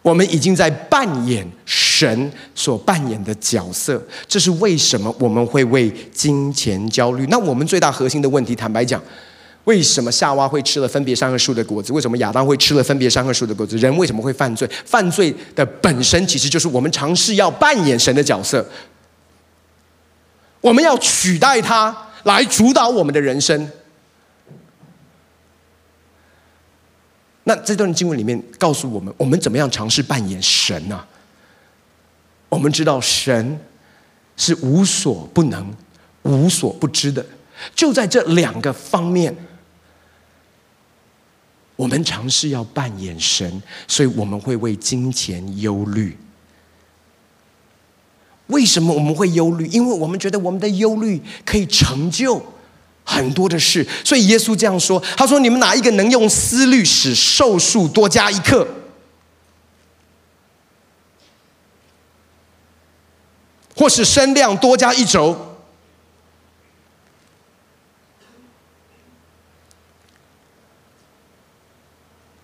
[0.03, 1.47] 我们已经在扮演
[2.01, 7.27] 神所扮演的角色，这是为什么我们会为金钱焦虑？
[7.27, 9.03] 那我们最大核心的问题，坦白讲，
[9.65, 11.93] 为什么夏娃会吃了分别善恶树的果子？
[11.93, 13.77] 为什么亚当会吃了分别善恶树的果子？
[13.77, 14.67] 人为什么会犯罪？
[14.87, 18.67] 犯罪的本身其实就是我们尝试要扮演神的角色，
[20.63, 23.71] 我们要取代他来主导我们的人生。
[27.45, 31.05] 那这段经文里面告诉我们，我们怎么样尝试扮演神呢？
[32.51, 33.59] 我们知道神
[34.37, 35.75] 是无所不能、
[36.23, 37.25] 无所不知的，
[37.75, 39.35] 就在这两个方面，
[41.77, 46.19] 我们尝试要扮演神，所以我们会为金钱忧虑。
[48.49, 49.67] 为什么我们会忧虑？
[49.69, 52.45] 因为我们觉得我们的忧虑可以成就
[53.05, 53.87] 很多的事。
[54.05, 58.67] 所以耶稣这样说：“他说，你们哪一个能用思虑使寿数多加一刻？
[63.81, 65.57] 或是身量多加一轴？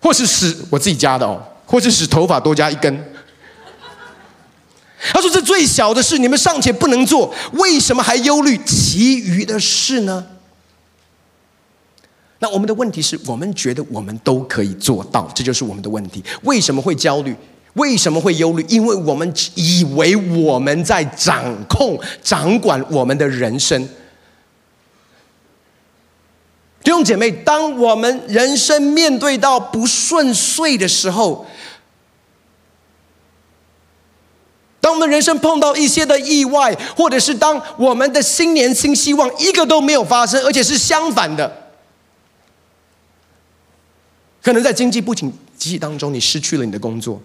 [0.00, 1.42] 或是使我自己加的哦？
[1.66, 3.12] 或是使头发多加一根？”
[5.12, 10.26] 他说：“这最小的事，你们尚且不能做，为什么还忧虑其余的事呢？”
[12.40, 16.24] 那我们的问题是我们觉得我们都可以做到，这就是我们的问题。
[16.44, 17.36] 为什么会焦虑？
[17.76, 18.64] 为什么会忧虑？
[18.68, 23.88] 因为我们以为我们在掌控、掌管我们的人生。
[26.82, 31.44] 弟兄姐妹，当我们人生面对到不顺遂的时候，
[34.80, 41.72] 当我们人生碰到一些的意外，或者是当我们的新年新希望一个都没有发生，而且是相反的，
[44.40, 47.20] 可能在经济不景气当中，你失去了你的工作，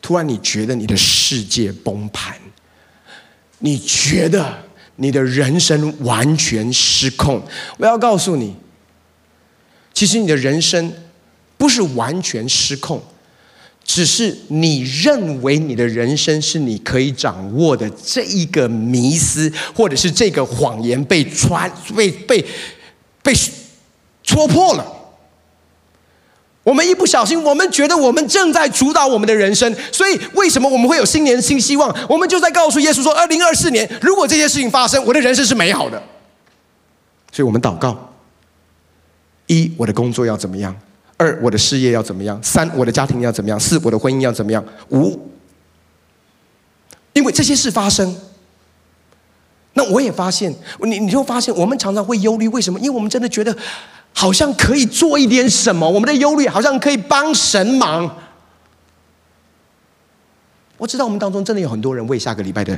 [0.00, 2.34] 突然你觉得你的世界崩盘，
[3.58, 4.64] 你觉得
[4.96, 7.42] 你的人生完全失控。
[7.78, 8.54] 我要告诉你，
[9.92, 10.92] 其实你的人生
[11.56, 13.02] 不是完全失控。
[13.84, 22.44] 只是你认为你的人生是你可以掌握的这一个迷思，或者是这个谎言被穿、被被
[23.22, 23.32] 被
[24.22, 24.97] 戳破了。
[26.68, 29.74] 我们一不小心，我们觉得我们正在主导我们的人生。
[29.90, 31.96] 所以，为什么我们会有新年新希望？
[32.06, 35.96] 我们就在告诉耶稣说：二零二四年，如果这些事情发生，我的人生是美好的。
[37.32, 38.12] 所以我们祷告：
[39.46, 40.76] 一，我的工作要怎么样？
[41.16, 42.38] 二，我的事业要怎么样？
[42.42, 43.58] 三，我的家庭要怎么样？
[43.58, 44.62] 四，我的婚姻要怎么样？
[44.90, 45.18] 五，
[47.14, 48.14] 因为这些事发生，
[49.72, 52.78] 那我也发现，你你就发现，我们常常会忧虑，为什么？
[52.78, 53.56] 因为我们真的觉得
[54.18, 58.18] 好像可以做一点什么，我们的忧虑好像可以帮神忙。
[60.76, 62.76] 我知道我们当中真的有很多人为下个礼拜的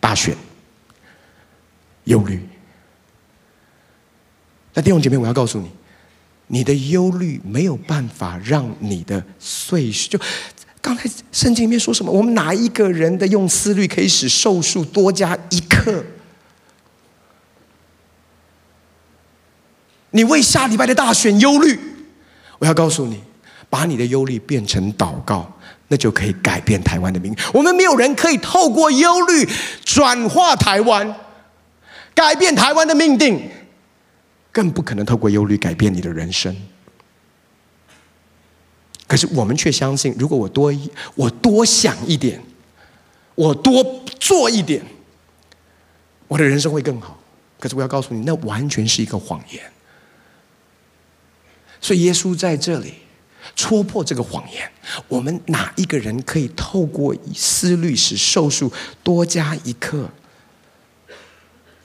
[0.00, 0.36] 大选
[2.06, 2.44] 忧虑，
[4.74, 5.70] 那弟兄姐妹，我要告诉你。
[6.48, 10.18] 你的忧虑没有办法让你的岁数，就
[10.80, 12.10] 刚才圣经里面说什么？
[12.10, 16.04] 我们哪一个人的用思虑可以使寿数多加一刻？
[20.10, 21.78] 你为下礼拜的大选忧虑，
[22.58, 23.22] 我要告诉你，
[23.68, 25.50] 把你的忧虑变成祷告，
[25.88, 27.38] 那就可以改变台湾的命运。
[27.54, 29.48] 我们没有人可以透过忧虑
[29.84, 31.14] 转化台湾，
[32.14, 33.40] 改变台湾的命定。
[34.52, 36.54] 更不可能透过忧虑改变你的人生。
[39.06, 42.42] 可是我们却相信，如果我多一，我多想一点，
[43.36, 44.84] 我多做一点，
[46.26, 47.16] 我的人生会更好。
[47.60, 49.62] 可是我要告诉你，那完全是一个谎言。
[51.80, 52.94] 所以耶稣在这里
[53.56, 54.70] 戳破这个谎言。
[55.08, 60.08] 我们哪一个人可以透过思虑使寿数多加一刻？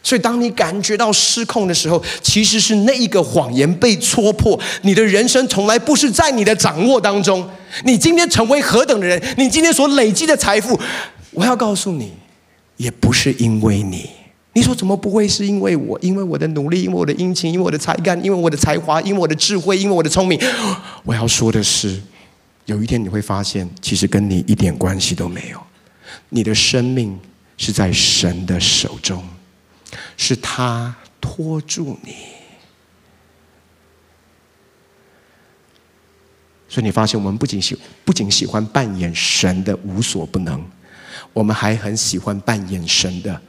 [0.03, 4.59] 所以，当你感觉到失控的时候，其实是那一个谎言被戳破。
[4.83, 7.49] 你的人生从来不是在你的掌握当中。
[7.85, 10.79] 你今天成为何等的人，你今天所累积的财富，
[11.31, 12.13] 我要告诉你，
[12.77, 14.07] 也不是因为你。
[14.55, 15.99] 你说怎么不会是因为我？
[16.01, 20.39] 因为我的努力，因为我的殷勤，因为我的才干，因为我的才华，因为我的智慧，因为我的聪明。
[21.03, 22.01] 我要说的是，
[22.65, 25.61] 有一天你会发现，其实跟你一点关系都没有。
[26.29, 27.19] 你的生命
[27.57, 29.21] 是在神的手中。
[30.17, 32.15] 是他拖住你，
[36.67, 40.61] 所以你发现，我们不仅喜不仅喜欢扮演神的无所不能，
[41.33, 43.41] 我们还很喜欢扮演神的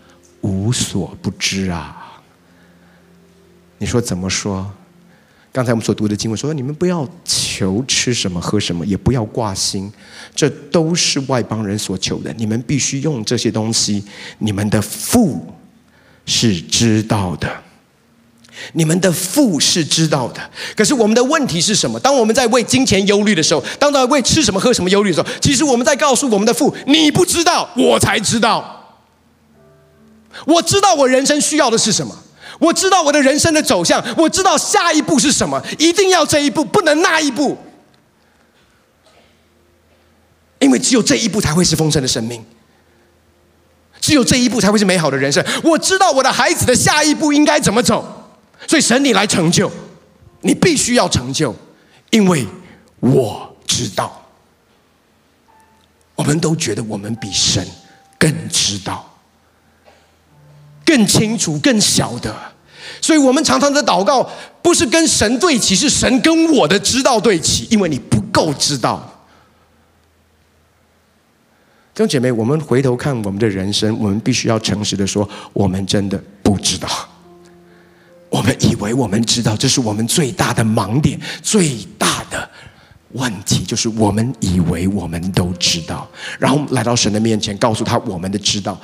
[0.47, 2.21] 无所不知啊！
[3.79, 4.71] 你说怎么说？
[5.53, 9.93] 刚才我们所读的经文说：“你们不要求吃什么喝什么，也不要挂心，
[10.35, 12.33] 这都是外邦人所求的。
[12.35, 14.05] 你们必须用这些东西，
[14.39, 15.47] 你们的父。”
[16.29, 17.49] 是知道的，
[18.73, 20.51] 你们的父是知道的。
[20.75, 22.01] 可是我们的问题是什么？
[22.01, 28.76] 当我们在为金钱忧虑的时候，当在为吃什么喝什么忧虑的时候，其实我们在告诉我们的父：你不知道，我才知道。
[30.44, 32.16] 我知道我人生需要的是什么，
[32.59, 37.57] 我知道我的人生的走向，我知道下一步是什么，一定要这一步，不能那一步，
[40.59, 42.45] 因为只有这一步才会是丰盛的生命。
[43.99, 45.45] 只有这一步才会是美好的人生。
[45.64, 48.30] 我知道我的孩子的下一步应该怎么走，
[48.68, 49.72] 所以神你来成就，
[50.43, 51.53] 你必须要成就，
[52.11, 52.47] 因为
[53.01, 54.22] 我知道。
[56.14, 57.66] 我们都觉得我们比神
[58.16, 59.06] 更知道。
[60.87, 62.34] 更清楚、更晓得。
[63.03, 64.26] 所以我们常常的祷告，
[64.62, 69.12] 不是跟神对齐，是神跟我的知道对齐，因为你不够知道。
[71.93, 76.89] 弟兄姐妹，我们回头看我们的人生，我们必须要诚实的说，我们真的不知道。
[78.28, 82.49] 我们以为我们知道，这是我们最大的盲点，最大的
[83.12, 86.07] 问题，就是我们以为我们都知道，
[86.39, 88.78] 然后来到神的面前，告诉他我们的知道，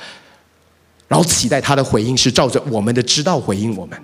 [1.12, 4.02] 然后期待他的回应是照着我们的知道回应我们，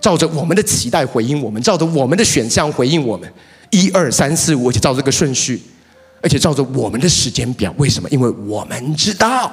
[0.00, 3.28] 照着我们的期待回应我们，照着我们的选项回应我们，
[3.70, 5.60] 一二三四五，就照这个顺序，
[6.22, 7.74] 而且照着我们的时间表。
[7.78, 8.08] 为什么？
[8.10, 9.50] 因为我们知道。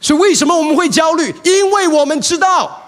[0.00, 1.34] 所以为什么我们会焦虑？
[1.42, 2.80] 因为我们知道。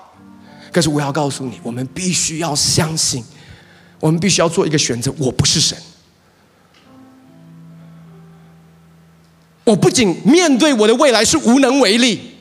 [0.70, 3.24] 可是我要告诉你，我们必须要相信，
[3.98, 5.12] 我们必须要做一个选择。
[5.18, 5.76] 我不是神，
[9.64, 12.34] 我不仅面对我的未来是无能为力，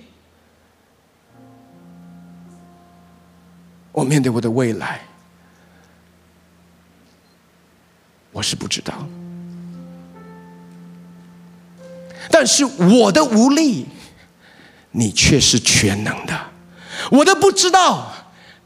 [3.91, 5.01] 我面对我的未来，
[8.31, 8.93] 我是不知道。
[12.31, 13.85] 但是我的无力，
[14.91, 16.33] 你却是全能的；
[17.11, 18.13] 我的不知道。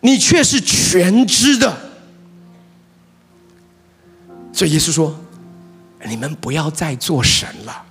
[0.05, 1.77] 你却是全知的，
[4.51, 5.17] 所以耶稣说
[6.05, 7.85] ：“你们不要再做神了，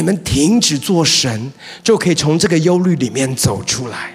[0.00, 1.52] 你们停止做神，
[1.84, 4.10] 就可以从这个忧虑里面走出来。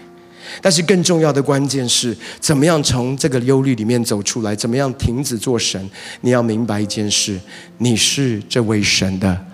[0.60, 4.56] 但是更重要的关键是，怎么样从这个忧虑里面走出来？
[4.56, 5.88] 怎么样停止做神？
[6.22, 7.40] 你要明白一件事：
[7.78, 9.46] 你是这位神的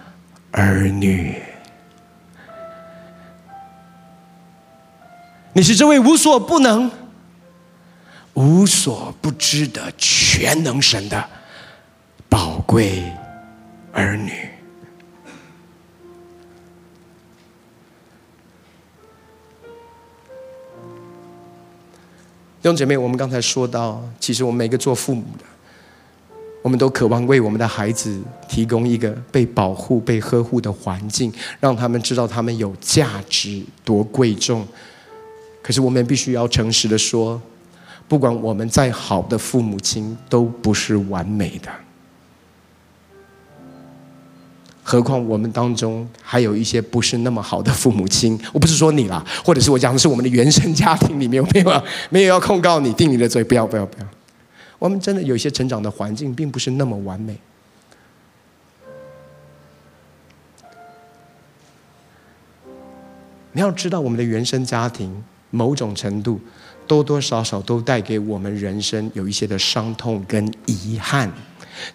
[0.52, 1.36] 儿女。”
[5.52, 6.90] 你是这位无所不能、
[8.36, 11.30] 无所不知的全能神的
[12.30, 13.04] 宝贵
[13.92, 14.32] 儿女。
[22.62, 25.44] 弟兄姐妹，我们刚才说到，其实我们每个做父母的，
[26.62, 34.64] 我们都渴望为我们的孩子提供一个被保护、被呵护的环境，让他们知道他们有价值、多贵重。
[35.64, 37.42] 可是我们必须要诚实的说，
[38.08, 41.72] 不管我们再好的父母亲，都不是完美的。
[44.92, 48.38] 何况我们当中还有一些不是那么好的父母亲。
[48.52, 54.08] 我不是说你啦，或者是我讲的是我们的原生家庭里面，没有 没有要控告你，定你的罪，不要不要不要。
[54.78, 57.38] 我们真的有一些成长的环境，并不是那么完美。
[63.54, 65.24] 你要知道，我们的原生家庭。
[65.54, 66.40] 某种程度，
[66.88, 71.30] 多多少少都带给我们人生有一些的伤痛跟遗憾。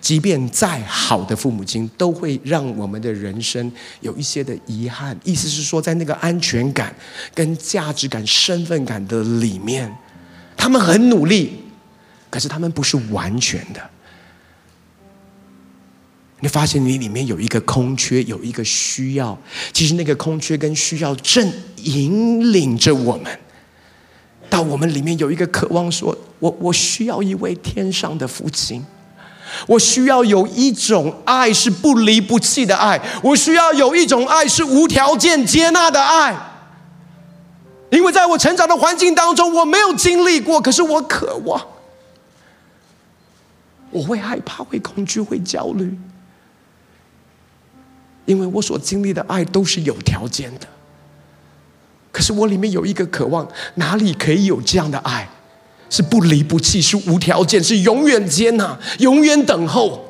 [0.00, 3.70] 即便再好的父母亲，都会让我们的人生
[4.00, 5.18] 有一些的遗憾。
[5.24, 6.94] 意思是说，在那个安全感、
[7.34, 9.94] 跟价值感、身份感的里面，
[10.56, 11.62] 他们很努力，
[12.30, 13.90] 可是他们不是完全的。
[16.40, 19.36] 你发现你里面有一个空缺，有一个需要。
[19.72, 23.38] 其实那个空缺跟需要正引领着我们。
[24.50, 28.84] 到我们里面有一个渴望说，说我我需要一位天上的父亲，
[29.66, 36.36] 我需要有一种爱是不离不弃的爱，我需要有一种爱是无条件接纳的爱，
[37.90, 41.64] 因为在我成长的环境当中，我没有经历过，可是我渴望，
[43.90, 45.97] 我会害怕，会恐惧，会焦虑，
[48.24, 50.66] 因为我所经历的爱都是有条件的。
[52.11, 55.28] 可是我里面有一个渴望，哪里可以有这样的爱？
[55.89, 60.05] 是不离不弃，是无条件，是永远接纳，永远等候。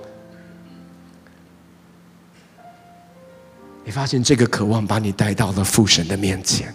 [3.84, 6.74] 你发现这个渴望把你带到了父神的面前，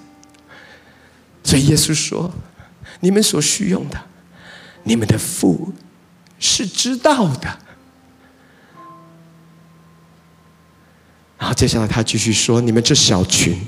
[1.43, 2.31] 所以耶稣说
[3.01, 3.99] ：“你们所需用的，
[4.83, 5.73] 你们的父
[6.39, 7.59] 是知道的。”
[11.37, 13.59] 然后接下来他继续说：“你们这小群。”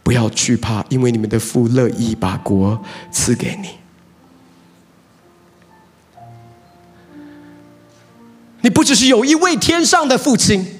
[0.00, 3.68] 不要惧怕，因为你们的父乐意把国赐给你。
[8.68, 10.78] 你不只是有一位天上的父亲，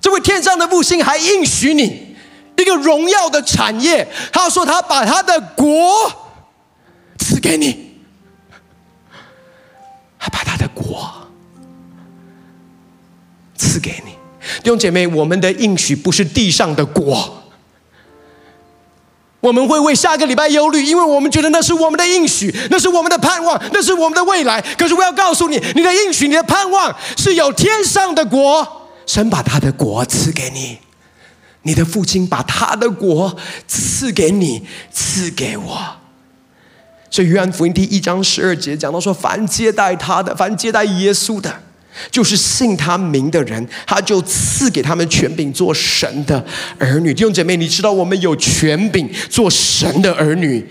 [0.00, 2.16] 这位天上的父亲还应许你
[2.56, 4.08] 一个荣耀的产业。
[4.32, 6.10] 他说他把他的国
[7.18, 7.98] 赐给你，
[10.18, 11.12] 他把他的国
[13.54, 14.12] 赐给你。
[14.62, 17.39] 弟兄姐妹，我们的应许不是地上的国。
[19.40, 24.60] 我们会为下个礼拜忧虑，因为我们觉得那是我们的应许，那是我们的盼望，那是我们的未来。
[24.76, 30.78] 可是我要告诉你，你的应许、你的盼望是有天上的国，神把他的国赐给你，
[31.62, 33.34] 你的父亲把他的国
[33.66, 35.78] 赐给你，赐给我。
[37.10, 41.62] 所以约翰福音第一章十二节讲到说：凡接待他的，凡接待耶稣的，
[42.10, 46.44] 就是信他名的人，他就赐给他们权柄做神的
[46.78, 47.12] 儿女。
[47.12, 50.66] 弟兄姐妹，你知道我们有权柄做神的儿女，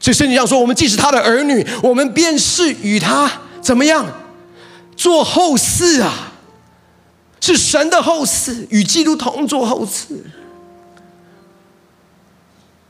[0.00, 3.30] 所以圣经上说，我们既是他的儿女，我们便是与他
[3.60, 4.06] 怎么样
[4.96, 6.32] 做后嗣啊？
[7.38, 10.16] 是神的后嗣，与基督同做后嗣。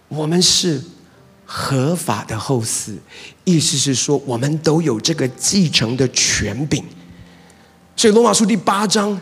[0.08, 0.82] 我们是
[1.44, 2.94] 合法的后嗣，
[3.44, 6.82] 意思是说，我们都有这个继承的权柄。
[7.96, 9.18] 所以罗马书第八章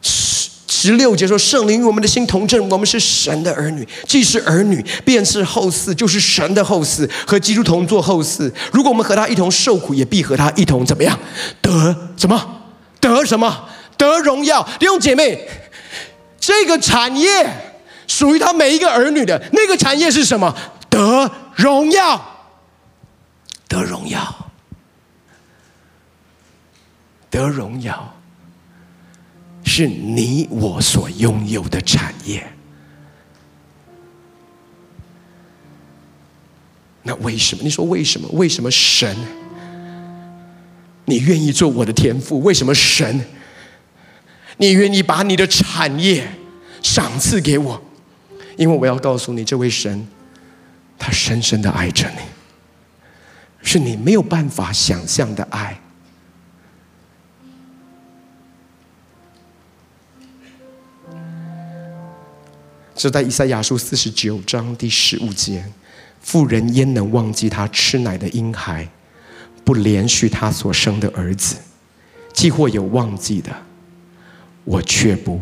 [0.00, 8.50] 十十六节说：“圣灵与我们的心同证，我们是神的儿女，既是儿女，便是后嗣，就是神的后嗣，和基督同作后嗣。
[8.72, 11.18] 如果我们和他一同受苦，也必和他一同怎么样？
[11.60, 12.56] 得什么？”
[13.00, 13.68] 得什么？
[13.96, 14.62] 得荣耀。
[14.78, 15.48] 弟兄姐妹，
[16.38, 17.74] 这个产业
[18.06, 19.42] 属于他每一个儿女的。
[19.52, 20.54] 那个产业是什么？
[20.90, 22.22] 得荣耀。
[23.68, 24.49] 得荣耀。
[27.30, 28.14] 得荣耀，
[29.64, 32.44] 是你我所拥有的产业。
[37.02, 37.62] 那为什么？
[37.62, 38.28] 你说为什么？
[38.32, 39.16] 为什么神？
[41.06, 42.40] 你愿意做我的天父？
[42.40, 43.24] 为什么神？
[44.58, 46.30] 你愿意把你的产业
[46.82, 47.82] 赏赐给我？
[48.56, 50.06] 因为我要告诉你，这位神，
[50.98, 52.18] 他深深的爱着你，
[53.62, 55.80] 是你没有办法想象的爱。
[63.00, 65.64] 这在以赛亚书四十九章第十五节：
[66.20, 68.86] 妇人焉能忘记她吃奶的婴孩？
[69.64, 71.56] 不连续他所生的儿子，
[72.34, 73.50] 既或有忘记的，
[74.64, 75.40] 我却不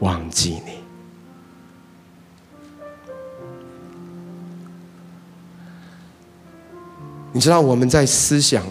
[0.00, 0.72] 忘记你。
[7.32, 8.66] 你知道我们在思想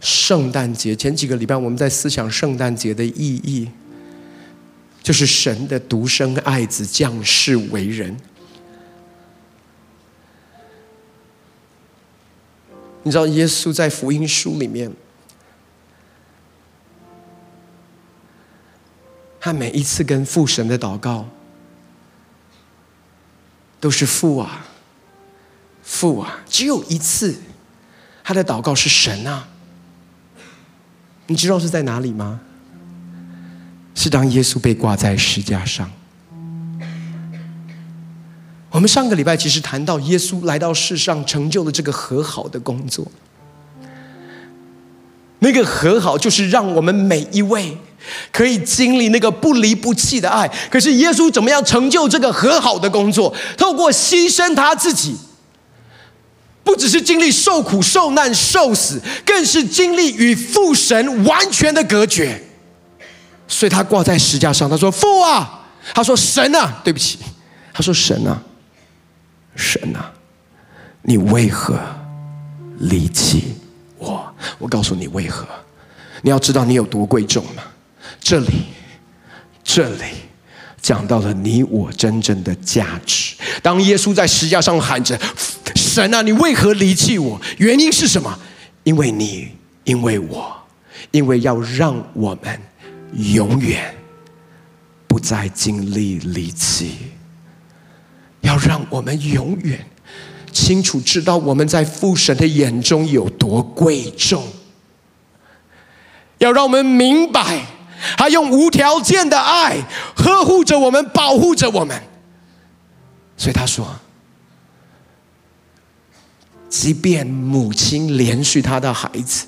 [0.00, 3.68] 圣诞节前几个礼拜，我们在思想圣诞节的意义，
[5.02, 8.16] 就是神的独生爱子降世为人。
[13.02, 14.92] 你知道耶稣在福音书里面，
[19.40, 21.28] 他每一次跟父神的祷告，
[23.80, 24.64] 都是父啊，
[25.82, 27.34] 父啊，只有一次，
[28.22, 29.48] 他的祷告是神啊。
[31.26, 32.40] 你知道是在哪里吗？
[33.94, 35.90] 是当耶稣被挂在石架上。
[38.70, 43.06] 我们上个礼拜其实谈到耶稣来到世上成就了这个和好的工作，
[45.40, 47.76] 那个和好就是让我们每一位
[48.32, 50.50] 可以经历那个不离不弃的爱。
[50.70, 53.34] 可是耶稣怎么样成就这个和好的工作？
[53.58, 55.16] 透过牺牲他自己，
[56.64, 62.42] 不只是经历受苦、受难、受死，更是经历与父神完全的隔绝。
[63.52, 65.60] 所以他挂在石架上，他说：“父啊！”
[65.94, 67.18] 他说：“神啊！”对不起，
[67.72, 68.42] 他说：“神啊！”
[69.54, 70.10] 神啊，
[71.02, 71.78] 你为何
[72.78, 73.54] 离弃
[73.98, 74.34] 我？
[74.58, 75.46] 我告诉你为何。
[76.22, 77.62] 你要知道你有多贵重吗？
[78.18, 78.64] 这里，
[79.62, 80.04] 这里
[80.80, 83.34] 讲到了你我真正的价值。
[83.60, 85.20] 当耶稣在石架上喊着
[85.76, 88.38] ：“神啊，你为何离弃我？”原因是什么？
[88.84, 89.50] 因为你，
[89.84, 90.56] 因为我，
[91.10, 92.58] 因为要让我们
[93.12, 93.94] 永远
[95.06, 96.96] 不再经历离弃。
[98.40, 99.86] 要让我们永远
[100.50, 104.44] 清楚知道我们在父神的眼中有多贵重。
[106.38, 107.64] 要让我们明白，
[108.16, 109.76] 他用无条件的爱
[110.16, 112.02] 呵护着我们，保护着我们。
[113.36, 113.86] 所以他说，
[116.68, 119.46] 即便母亲连续他的孩子，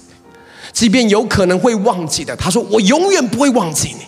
[0.74, 4.04] 即便有可能会忘记的，他说：“我永远不会忘记你。”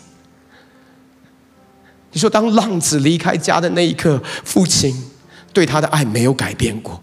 [2.10, 5.10] 你说，当浪子离开家的那一刻，父亲
[5.52, 7.00] 对他的爱没有改变过，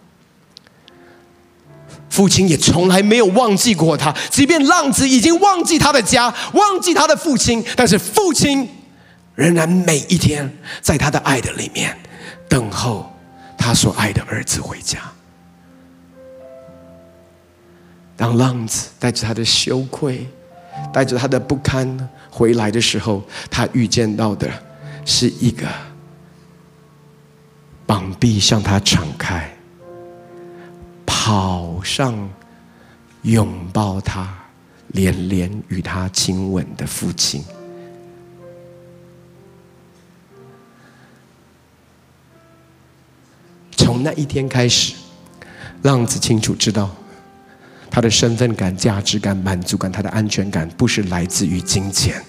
[2.09, 4.13] 父亲也从来没有忘记过他。
[4.29, 8.67] 即便浪子已经忘记他的家，忘记他的父亲，但是父亲
[9.35, 11.97] 仍然每一天在他的爱的里面
[12.49, 13.09] 等候
[13.57, 14.99] 他所爱的儿子回家。
[18.15, 20.27] 当浪子带着他的羞愧
[20.91, 24.49] 带着他的不堪回来的时候他遇见到的
[25.05, 25.67] 是一个
[27.85, 29.51] 膀臂向他敞开
[31.05, 32.29] 跑上
[33.23, 34.33] 拥抱他
[34.89, 37.43] 连连与他亲吻的父亲。
[43.83, 44.93] 从那一天开始
[45.81, 46.89] 浪子清楚知道
[47.93, 52.19] 他的身份感、价值感、满足感、他的安全感，不是来自于金钱，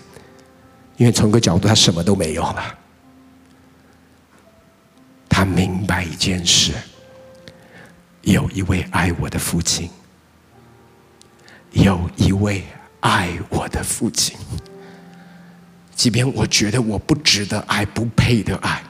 [0.99, 2.79] 因为从个角度，他什么都没有了。
[5.27, 6.75] 他明白一件事：
[8.21, 9.89] 有一位爱我的父亲，
[11.73, 12.63] 有一位
[13.01, 14.37] 爱我的父亲。
[15.95, 18.83] 即便我觉得我不值得爱、不配得爱，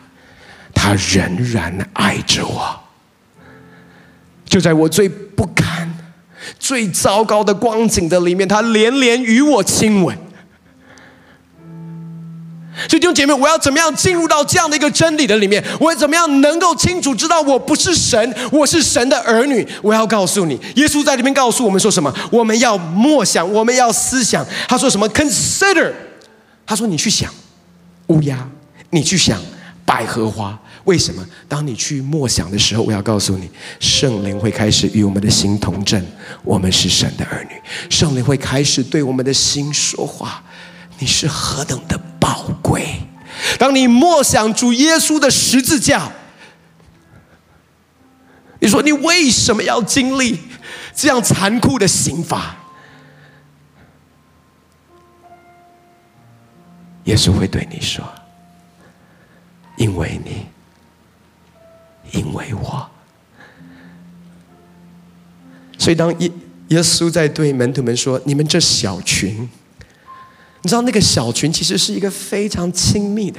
[0.74, 2.80] 他仍然爱着我。
[4.44, 5.93] 就在我最不堪、
[6.59, 10.16] 最糟糕的光景的里面，他连连与我亲吻。
[12.88, 15.64] 所以弟兄姐妹，我要怎么样进入到这样的一个真理的里面？
[15.78, 19.66] 我要怎么样能够清楚知道我不是神，我是神的儿女？
[19.80, 22.12] 我要告诉你，耶稣在里面告诉我们说什么？
[22.32, 24.45] 我们要默想，我们要思想。
[24.66, 25.92] 他说什么？Consider。
[26.66, 27.32] 他说你去想
[28.09, 28.49] 乌鸦，
[28.90, 29.40] 你去想
[29.84, 30.59] 百合花。
[30.85, 31.26] 为什么？
[31.49, 36.05] 当你去默想的时候，我要告诉你，圣灵会开始与我们的心同证，
[36.43, 37.61] 我们是神的儿女。
[37.91, 40.43] 圣灵会开始对我们的心说话。
[40.99, 43.01] 你是何等的宝贵！
[43.59, 46.12] 当你默想主耶稣的十字架，
[48.61, 50.39] 你说你为什么要经历
[50.95, 52.57] 这样残酷的刑罚？
[57.05, 58.05] 耶稣会对你说
[59.76, 60.47] ：“因为你，
[62.14, 62.88] 因为我。”
[65.78, 66.30] 所以，当耶
[66.68, 69.48] 耶稣在对门徒们说：“你们这小群。”
[70.62, 73.38] 你知道那个小群其实是一个非常亲密的，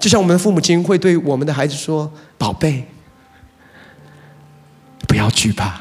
[0.00, 2.88] 就像我们的父母亲会对我们的孩子说：“宝贝，
[5.06, 5.80] 不要惧怕，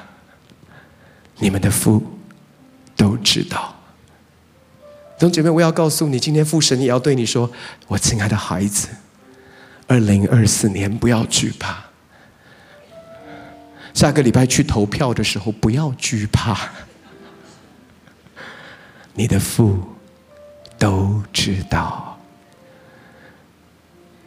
[1.39, 2.03] 你们的父
[2.95, 3.73] 都知道。”
[5.17, 7.49] 弟兄姐妹，我要告诉你，今天父神也要对你说
[7.87, 8.89] ：“我亲爱的孩子，
[9.87, 11.83] 二零二四年不要惧怕，
[13.93, 16.69] 下个礼拜去投票的时候不要惧怕，
[19.13, 19.77] 你的父。”
[20.79, 22.19] 都知道，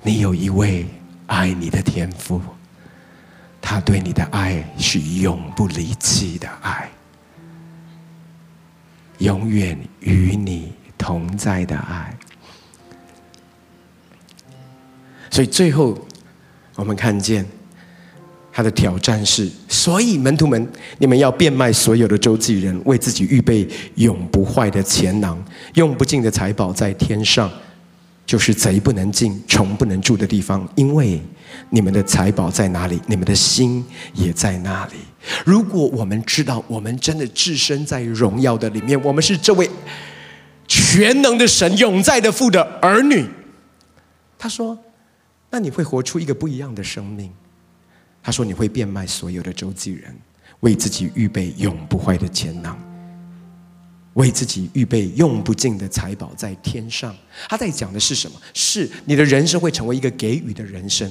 [0.02, 0.84] 你有一位
[1.28, 2.42] 爱你的天父，
[3.62, 6.90] 他对你的爱是永不离弃的爱，
[9.18, 12.12] 永远与你同在的爱。
[15.30, 15.96] 所以最后，
[16.74, 17.46] 我们看见。
[18.52, 20.68] 他的挑战是：所以门徒们，
[20.98, 25.40] 你们要变卖所有的周济人，为自己预备永不坏的钱囊，
[25.74, 27.48] 用不尽的财宝在天上，
[28.26, 30.68] 就是贼不能进、虫不能住的地方。
[30.74, 31.22] 因为
[31.70, 34.94] 你们的财宝在哪里，你们的心也在那里。
[35.46, 39.70] 如果我们知道，我们真的置身在荣耀的里面，我们是这位
[40.66, 43.24] 全能的神、永在的父的儿女。
[44.36, 44.76] 他说
[45.50, 47.30] ：“那你会活出一个不一样的生命。”
[48.22, 50.14] 他说：“你会变卖所有的周记人，
[50.60, 52.78] 为自己预备永不坏的钱囊，
[54.12, 57.16] 为自己预备用不尽的财宝在天上。”
[57.48, 58.38] 他在讲的是什么？
[58.52, 61.10] 是你的人生会成为一个给予的人生，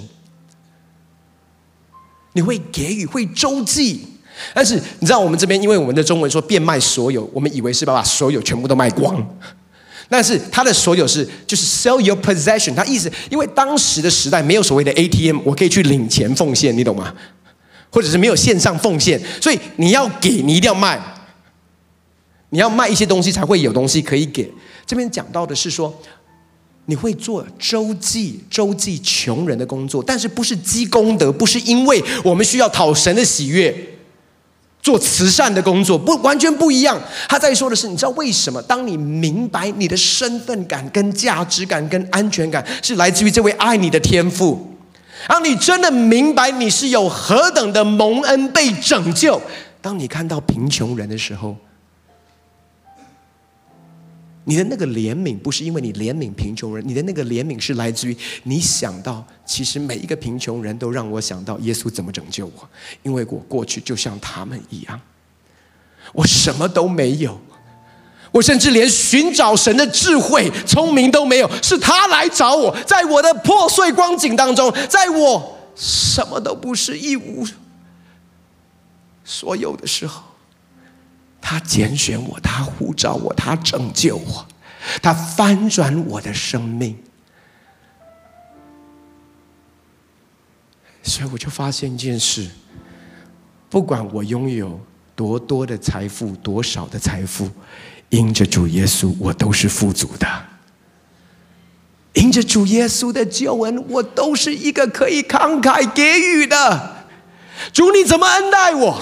[2.34, 4.06] 你会给予，会周济。
[4.54, 9.28] 但是你知道，我们这边因为我们的中文说变卖所有，我们以为是把把所有全部都卖光。
[10.10, 17.14] 但是他的所有是就是 sell your possession，他意思，因为当时的时代没有所谓的 ATM，我可以去领钱奉献，你懂吗？
[17.92, 21.00] 或者是没有线上奉献，所以你要给，你一定要卖，
[22.50, 24.52] 你要卖一些东西才会有东西可以给。
[24.86, 25.96] 这边讲到的是说，
[26.86, 33.99] 你会做周济、周济穷人的工作，但是不是积功德，不是因为我们需要讨神的喜悦。
[34.90, 37.00] 做慈善的工作不完全不一样。
[37.28, 38.60] 他在说的是，你知道为什么？
[38.64, 44.76] 当你明白你的身份感、跟价值感、跟安全感是来自于这位爱你的天父，
[45.28, 49.40] 当你真的明白你是有何等的蒙恩被拯救，
[49.80, 51.56] 当你看到贫穷人的时候。
[54.50, 62.70] 你的那个怜悯不是因为你怜悯贫穷人，你的那个怜悯是来自于你想到，其实每一个贫穷人都让我想到耶稣怎么拯救我，
[63.04, 65.00] 因为我过去就像他们一样，
[66.14, 67.40] 我什么都没有，
[68.32, 77.46] 我甚至连寻找神的智慧、聪明都没有，是他来找我，在我的破碎光景当中，在我什么都不是、一无
[79.24, 80.24] 所有的时候。
[81.42, 84.46] 他拣选我，他呼召我，他拯救我，
[85.02, 86.98] 他翻转我的生命。
[91.02, 92.48] 所以我就发现一件事：
[93.70, 94.80] 不管我拥有
[95.16, 97.50] 多多的财富，多少的财富，
[98.10, 100.28] 因着主耶稣，我都是富足的；
[102.14, 107.06] 因着主耶稣的救恩，我都是一个可以慷慨给予的。
[107.74, 109.02] 主，你怎么恩待我？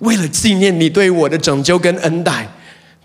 [0.00, 2.48] 为了纪念你对我的拯救跟恩待，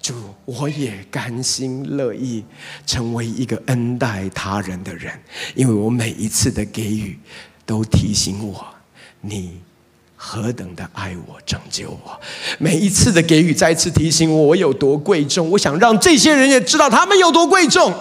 [0.01, 0.13] 主，
[0.45, 2.43] 我也甘心乐意
[2.85, 5.13] 成为一个恩待他人的人，
[5.55, 7.17] 因为我每一次的给予，
[7.65, 8.65] 都提醒我
[9.21, 9.61] 你
[10.15, 12.19] 何等的爱我、拯救我。
[12.59, 15.49] 每一次的给予，再次提醒我我有多贵重。
[15.51, 17.93] 我想让这些人也知道他们有多贵重。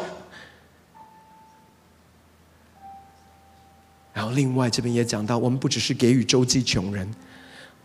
[4.13, 7.09] 然后，另外这边也讲到，我们不只是给予周济穷人。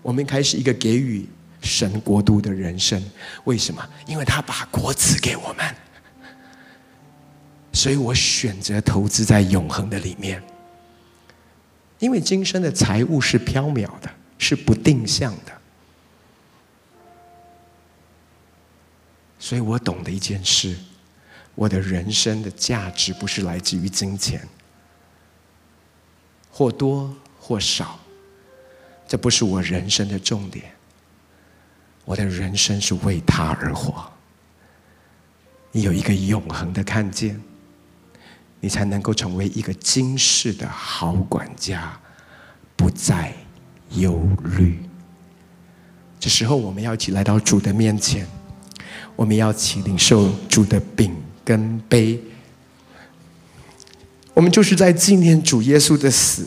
[0.06, 1.28] 我们开始一个给予
[1.64, 3.04] 神国度的人生，
[3.46, 3.84] 为什么？
[4.06, 5.76] 因为他把国赐给我们，
[7.74, 10.44] 所以我选择投资在永恒的里面。
[11.98, 15.52] 因为今生的财物是飘渺的，是不定向的，
[19.40, 20.78] 所以我懂得一件事：
[21.56, 24.48] 我的人生的价值不是来自于金钱，
[26.52, 28.00] 或多或少。
[29.08, 30.66] 这不是我人生的重点，
[32.06, 34.12] 我的人生是为他而活。
[35.72, 37.40] 你有一个永恒的看见，
[38.60, 42.00] 你才能够成为一个今世的好管家，
[42.76, 43.32] 不再
[43.92, 44.28] 忧
[44.58, 44.80] 虑。
[46.20, 48.26] 这时候，我们要一起来到主的面前，
[49.16, 52.20] 我们要一起领受主的饼跟杯，
[54.34, 56.44] 我们就是在纪念主耶稣的死。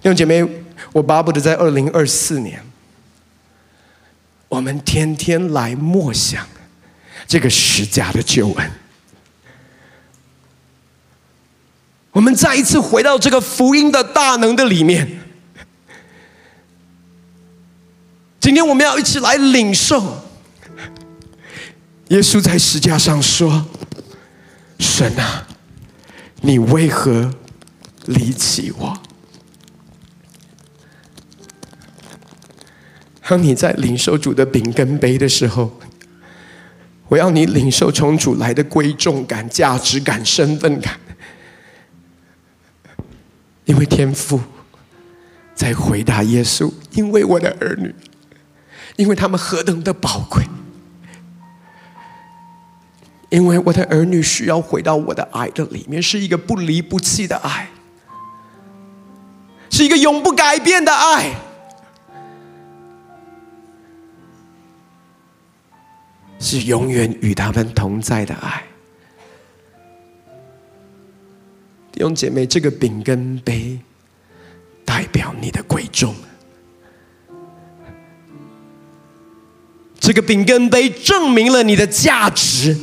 [0.00, 0.65] 弟兄姐妹。
[0.96, 2.64] 我巴不得在二零二四年，
[4.48, 6.46] 我们天天来默想
[7.26, 8.70] 这个十架的救恩。
[12.12, 15.20] 我们再一次回到这个福音的大能的里面。
[18.40, 20.24] 今天我们要一起来领受
[22.08, 23.66] 耶稣在十架上说
[24.80, 25.46] ：“神啊，
[26.40, 27.34] 你为何
[28.06, 28.98] 离弃我？”
[33.28, 35.76] 当你在领受主的饼跟杯的时候，
[37.08, 40.96] 我要你领受从主来的贵重感、价值感、身份感，
[43.64, 44.40] 因为天父
[45.56, 47.92] 在回答耶稣：“因为我的儿女，
[48.94, 50.44] 因为他们何等的宝贵，
[53.30, 57.70] 因为我的儿女需要回到我的爱的里面，是一个不离不弃的爱，
[59.68, 61.34] 是一个永不改变的爱。”
[66.46, 68.62] 是永远与他们同在的爱，
[71.90, 73.76] 弟兄姐妹，这个饼跟杯
[74.84, 76.14] 代表你的贵重，
[79.98, 82.78] 这个饼跟杯证明了你的价值，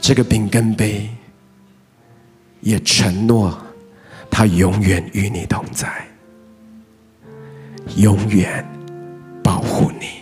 [0.00, 1.10] 这个饼跟杯
[2.60, 3.60] 也承诺，
[4.30, 6.06] 他永远与你同在，
[7.96, 8.64] 永远。
[9.48, 10.20] 保护你，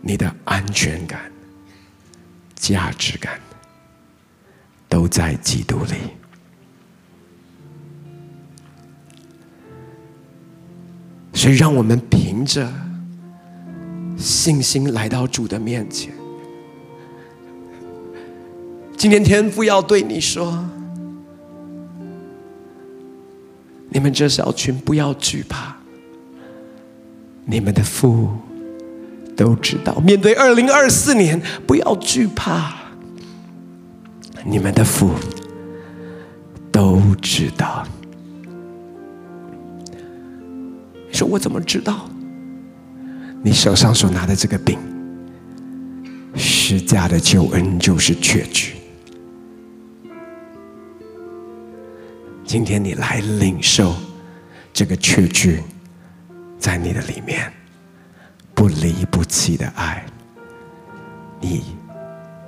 [0.00, 1.20] 你的安全感、
[2.54, 3.40] 价值感
[4.88, 5.94] 都在基督里。
[11.34, 12.72] 所以，让我们凭着
[14.16, 16.12] 信心来到主的面前。
[18.96, 20.64] 今天天父要对你说
[23.90, 25.74] ：“你们这小群不要惧怕。”
[27.48, 28.28] 你们的父
[29.36, 32.74] 都知道，面对二零二四年，不要惧怕。
[34.44, 35.12] 你们的父
[36.72, 37.86] 都知道。
[41.08, 42.10] 你说我怎么知道？
[43.42, 44.76] 你手上所拿的这个饼，
[46.34, 48.74] 十架的救恩就是确据。
[52.44, 53.94] 今天你来领受
[54.72, 55.62] 这个确据。
[56.58, 57.52] 在你的里面，
[58.54, 60.04] 不离不弃的爱，
[61.40, 61.64] 你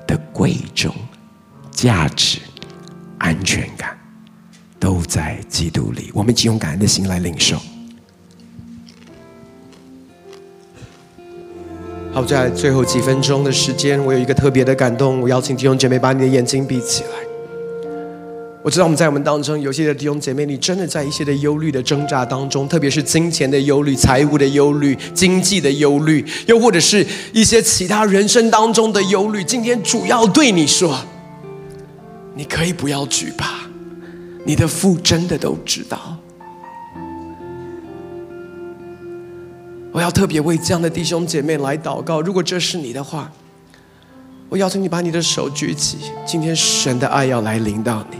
[0.06, 0.94] 的贵重、
[1.70, 2.40] 价值、
[3.18, 3.96] 安全感，
[4.80, 6.10] 都在基督里。
[6.14, 7.58] 我们请用感恩的心来领受。
[12.12, 17.27] 好，在最后几分钟的时间，我有一个特别的感动，我邀请弟兄姐妹把你的眼睛闭起来。
[18.64, 29.44] 我知道我们在我们当中有些的弟兄姐妹，你真的在一些的忧虑的挣扎当中，特别是金钱的忧虑、财务的忧虑、经济的忧虑，又或者是一些其他人生当中的忧虑。
[29.44, 30.98] 今天主要对你说，
[32.34, 33.60] 你可以不要惧怕，
[34.44, 36.16] 你的父真的都知道。
[39.92, 42.20] 我要特别为这样的弟兄姐妹来祷告。
[42.20, 43.30] 如果这是你的话，
[44.48, 48.18] 我邀请你把你的手举起，今天神的爱要来临到你，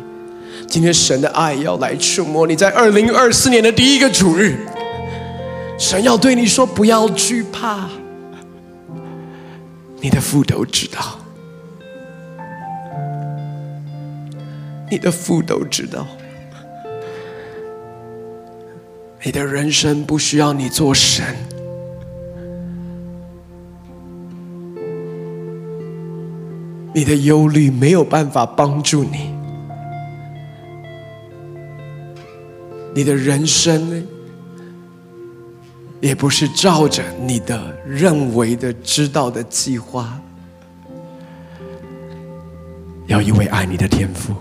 [0.69, 4.55] 今天神的爱要来触摸你，在二零二四年的第一个主日，
[5.79, 7.89] 神要对你说：不要惧怕，
[10.01, 11.19] 你的父都知道，
[14.91, 16.07] 你的父都知道，
[19.25, 21.25] 你的人生不需要你做神。
[26.95, 29.31] 你的忧虑没有办法帮助你，
[32.99, 34.07] 你的人生呢
[36.01, 40.21] 也不是照着你的认为的、知道的计划。
[43.07, 44.35] 要一位爱你的天父，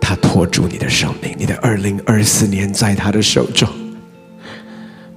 [0.00, 3.68] 他托住你的生命，你的二零二四年在他的手中，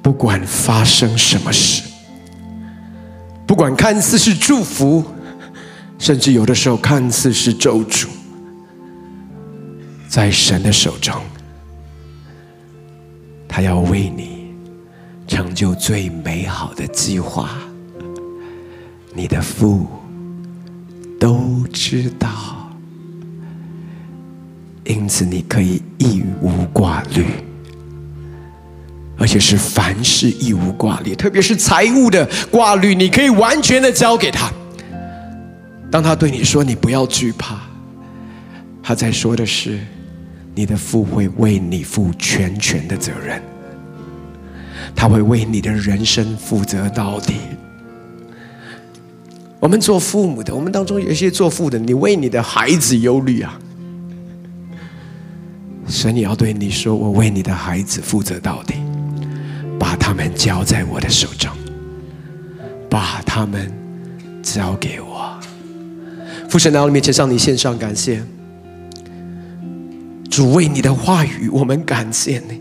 [0.01, 1.84] 不管发生什么事。
[3.45, 5.03] 不管看似是祝福，
[5.99, 8.07] 甚至有的时候看似是咒诅，
[10.14, 11.11] 在神的手中，
[13.47, 14.53] 他要为你
[15.28, 17.49] 成就最美好的计划。
[19.16, 19.88] 你的父
[21.20, 22.30] 都知道，
[24.84, 27.26] 因此你可以一无挂虑。
[29.18, 34.51] 而且是凡事一无挂虑，特别是财务的挂虑，你可以完全的交给他。
[35.89, 37.59] 当他对你说“你不要惧怕”，
[38.84, 39.80] 他在说的是，
[40.56, 43.41] 你的父会为你负全权的责任，
[44.95, 47.36] 他会为你的人生负责到底。
[49.60, 53.58] 我们做父母的，我们当中有一些做父的，你为你的孩子忧虑啊，
[55.88, 58.76] 神也要对你说：“我为你的孩子负责到底。”
[59.80, 61.51] 把他们交在我的手中，
[62.89, 63.70] 把他们
[64.41, 65.38] 交给我。
[66.47, 68.24] 父神来到你面前，向你献上感谢。
[70.34, 72.59] 主为你的话语，我们感谢你。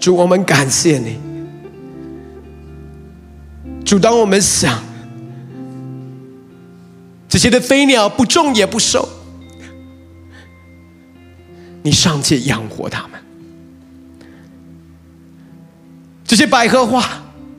[0.00, 1.20] 主，我们感谢你。
[3.84, 4.82] 主，当我们想
[7.28, 9.06] 这些的飞鸟不种也不收，
[11.82, 13.20] 你尚且养活他们。
[16.24, 17.06] 这些百合花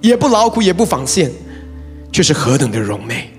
[0.01, 1.31] 也不劳苦也不纺线，
[2.11, 3.31] 却是何等的荣美。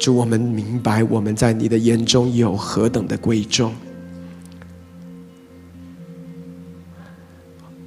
[0.00, 3.74] 主，我们明白我们在你的眼中有何等的贵重，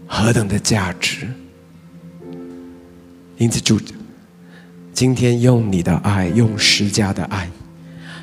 [0.06, 1.28] 何等的价值。
[3.38, 3.80] 因此，主，
[4.94, 7.50] 今天用你的爱，用十家的爱，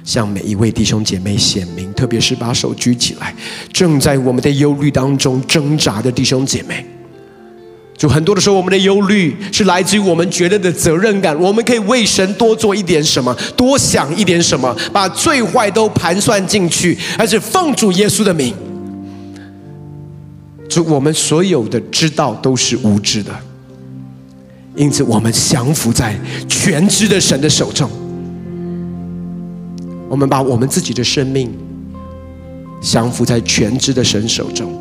[0.05, 3.35] 向每一位弟兄姐妹显明，特别是把手举起来，
[3.73, 6.87] 正在我们的忧虑当中挣扎的弟兄姐妹。
[8.01, 11.39] 就很多的时候，我们的忧虑是来自于我们觉得的责任感。
[11.39, 18.55] 我们可以为神多做一点什么，多想一点什么，把最坏都盘算进去，而且奉主耶稣的名。
[20.67, 23.31] 就我们所有的知道都是无知的，
[24.75, 27.91] 因此我们降服在全知的神的手中。
[30.09, 31.53] 我们把我们自己的生命
[32.81, 34.73] 降服在全知的神手中。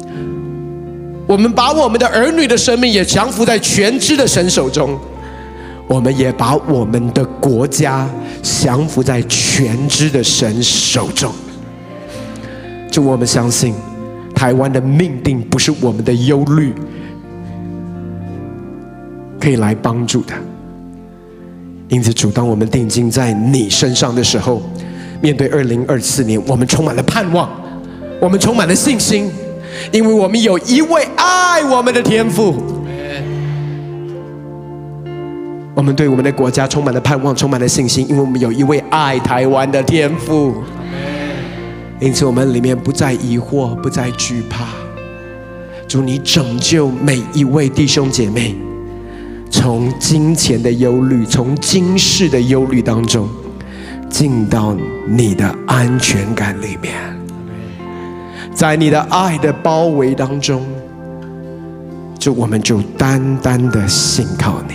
[1.30, 5.00] 我们把我们的儿女的生命也降服在全知的神手中，
[5.88, 8.10] 我们也把我们的国家
[8.42, 11.32] 降服在全知的神手中。
[12.90, 13.76] 就我们相信，
[14.34, 16.74] 台湾的命定不是我们的忧虑
[19.40, 20.34] 可以来帮助的。
[21.90, 24.64] 因此，主，当我们定睛在你身上的时候，
[25.22, 27.48] 面对二零二四年，我们充满了盼望，
[28.20, 29.30] 我们充满了信心。
[29.92, 32.56] 因为我们有一位爱我们的天父，
[35.74, 38.08] 我们对我们的国家充满了盼望，充满了信心。
[38.10, 40.56] 因为我们有一位爱台湾的天父，
[42.00, 44.66] 因此我们里面不再疑惑，不再惧怕。
[45.88, 48.56] 祝你拯救每一位弟兄姐妹，
[49.50, 53.28] 从金钱的忧虑，从今世的忧虑当中，
[54.08, 54.76] 进到
[55.08, 57.19] 你的安全感里面。
[58.60, 60.62] 在你的爱的包围当中，
[62.20, 64.74] 就我们就单单的信靠你。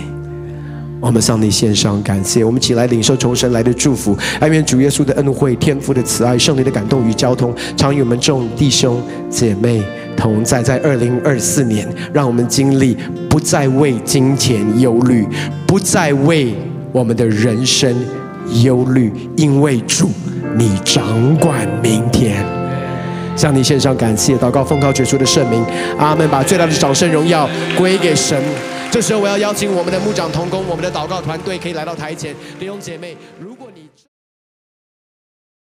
[0.99, 4.17] 我们向你献上感谢，我们起来领受从神来的祝福。
[4.39, 9.83] 但愿主耶稣的恩惠、天父的慈爱、圣灵的感动与交通，常与我们众弟兄姐妹
[10.17, 10.63] 同在。
[10.63, 12.97] 在二零二四年，让我们经历
[13.29, 15.27] 不再为金钱忧虑，
[15.67, 16.55] 不再为
[16.91, 17.95] 我们的人生
[18.63, 20.09] 忧虑，因为主
[20.57, 22.43] 你掌管明天。
[23.35, 25.65] 向你献上感谢，祷告奉告主耶稣的圣名，
[25.97, 26.25] 阿门。
[26.29, 28.41] 把最大的掌声荣耀归给神。
[28.91, 33.54] 这时候我要邀请我们的牧长同工，我们的祷告团队可以来到台前，弟兄姐妹，如。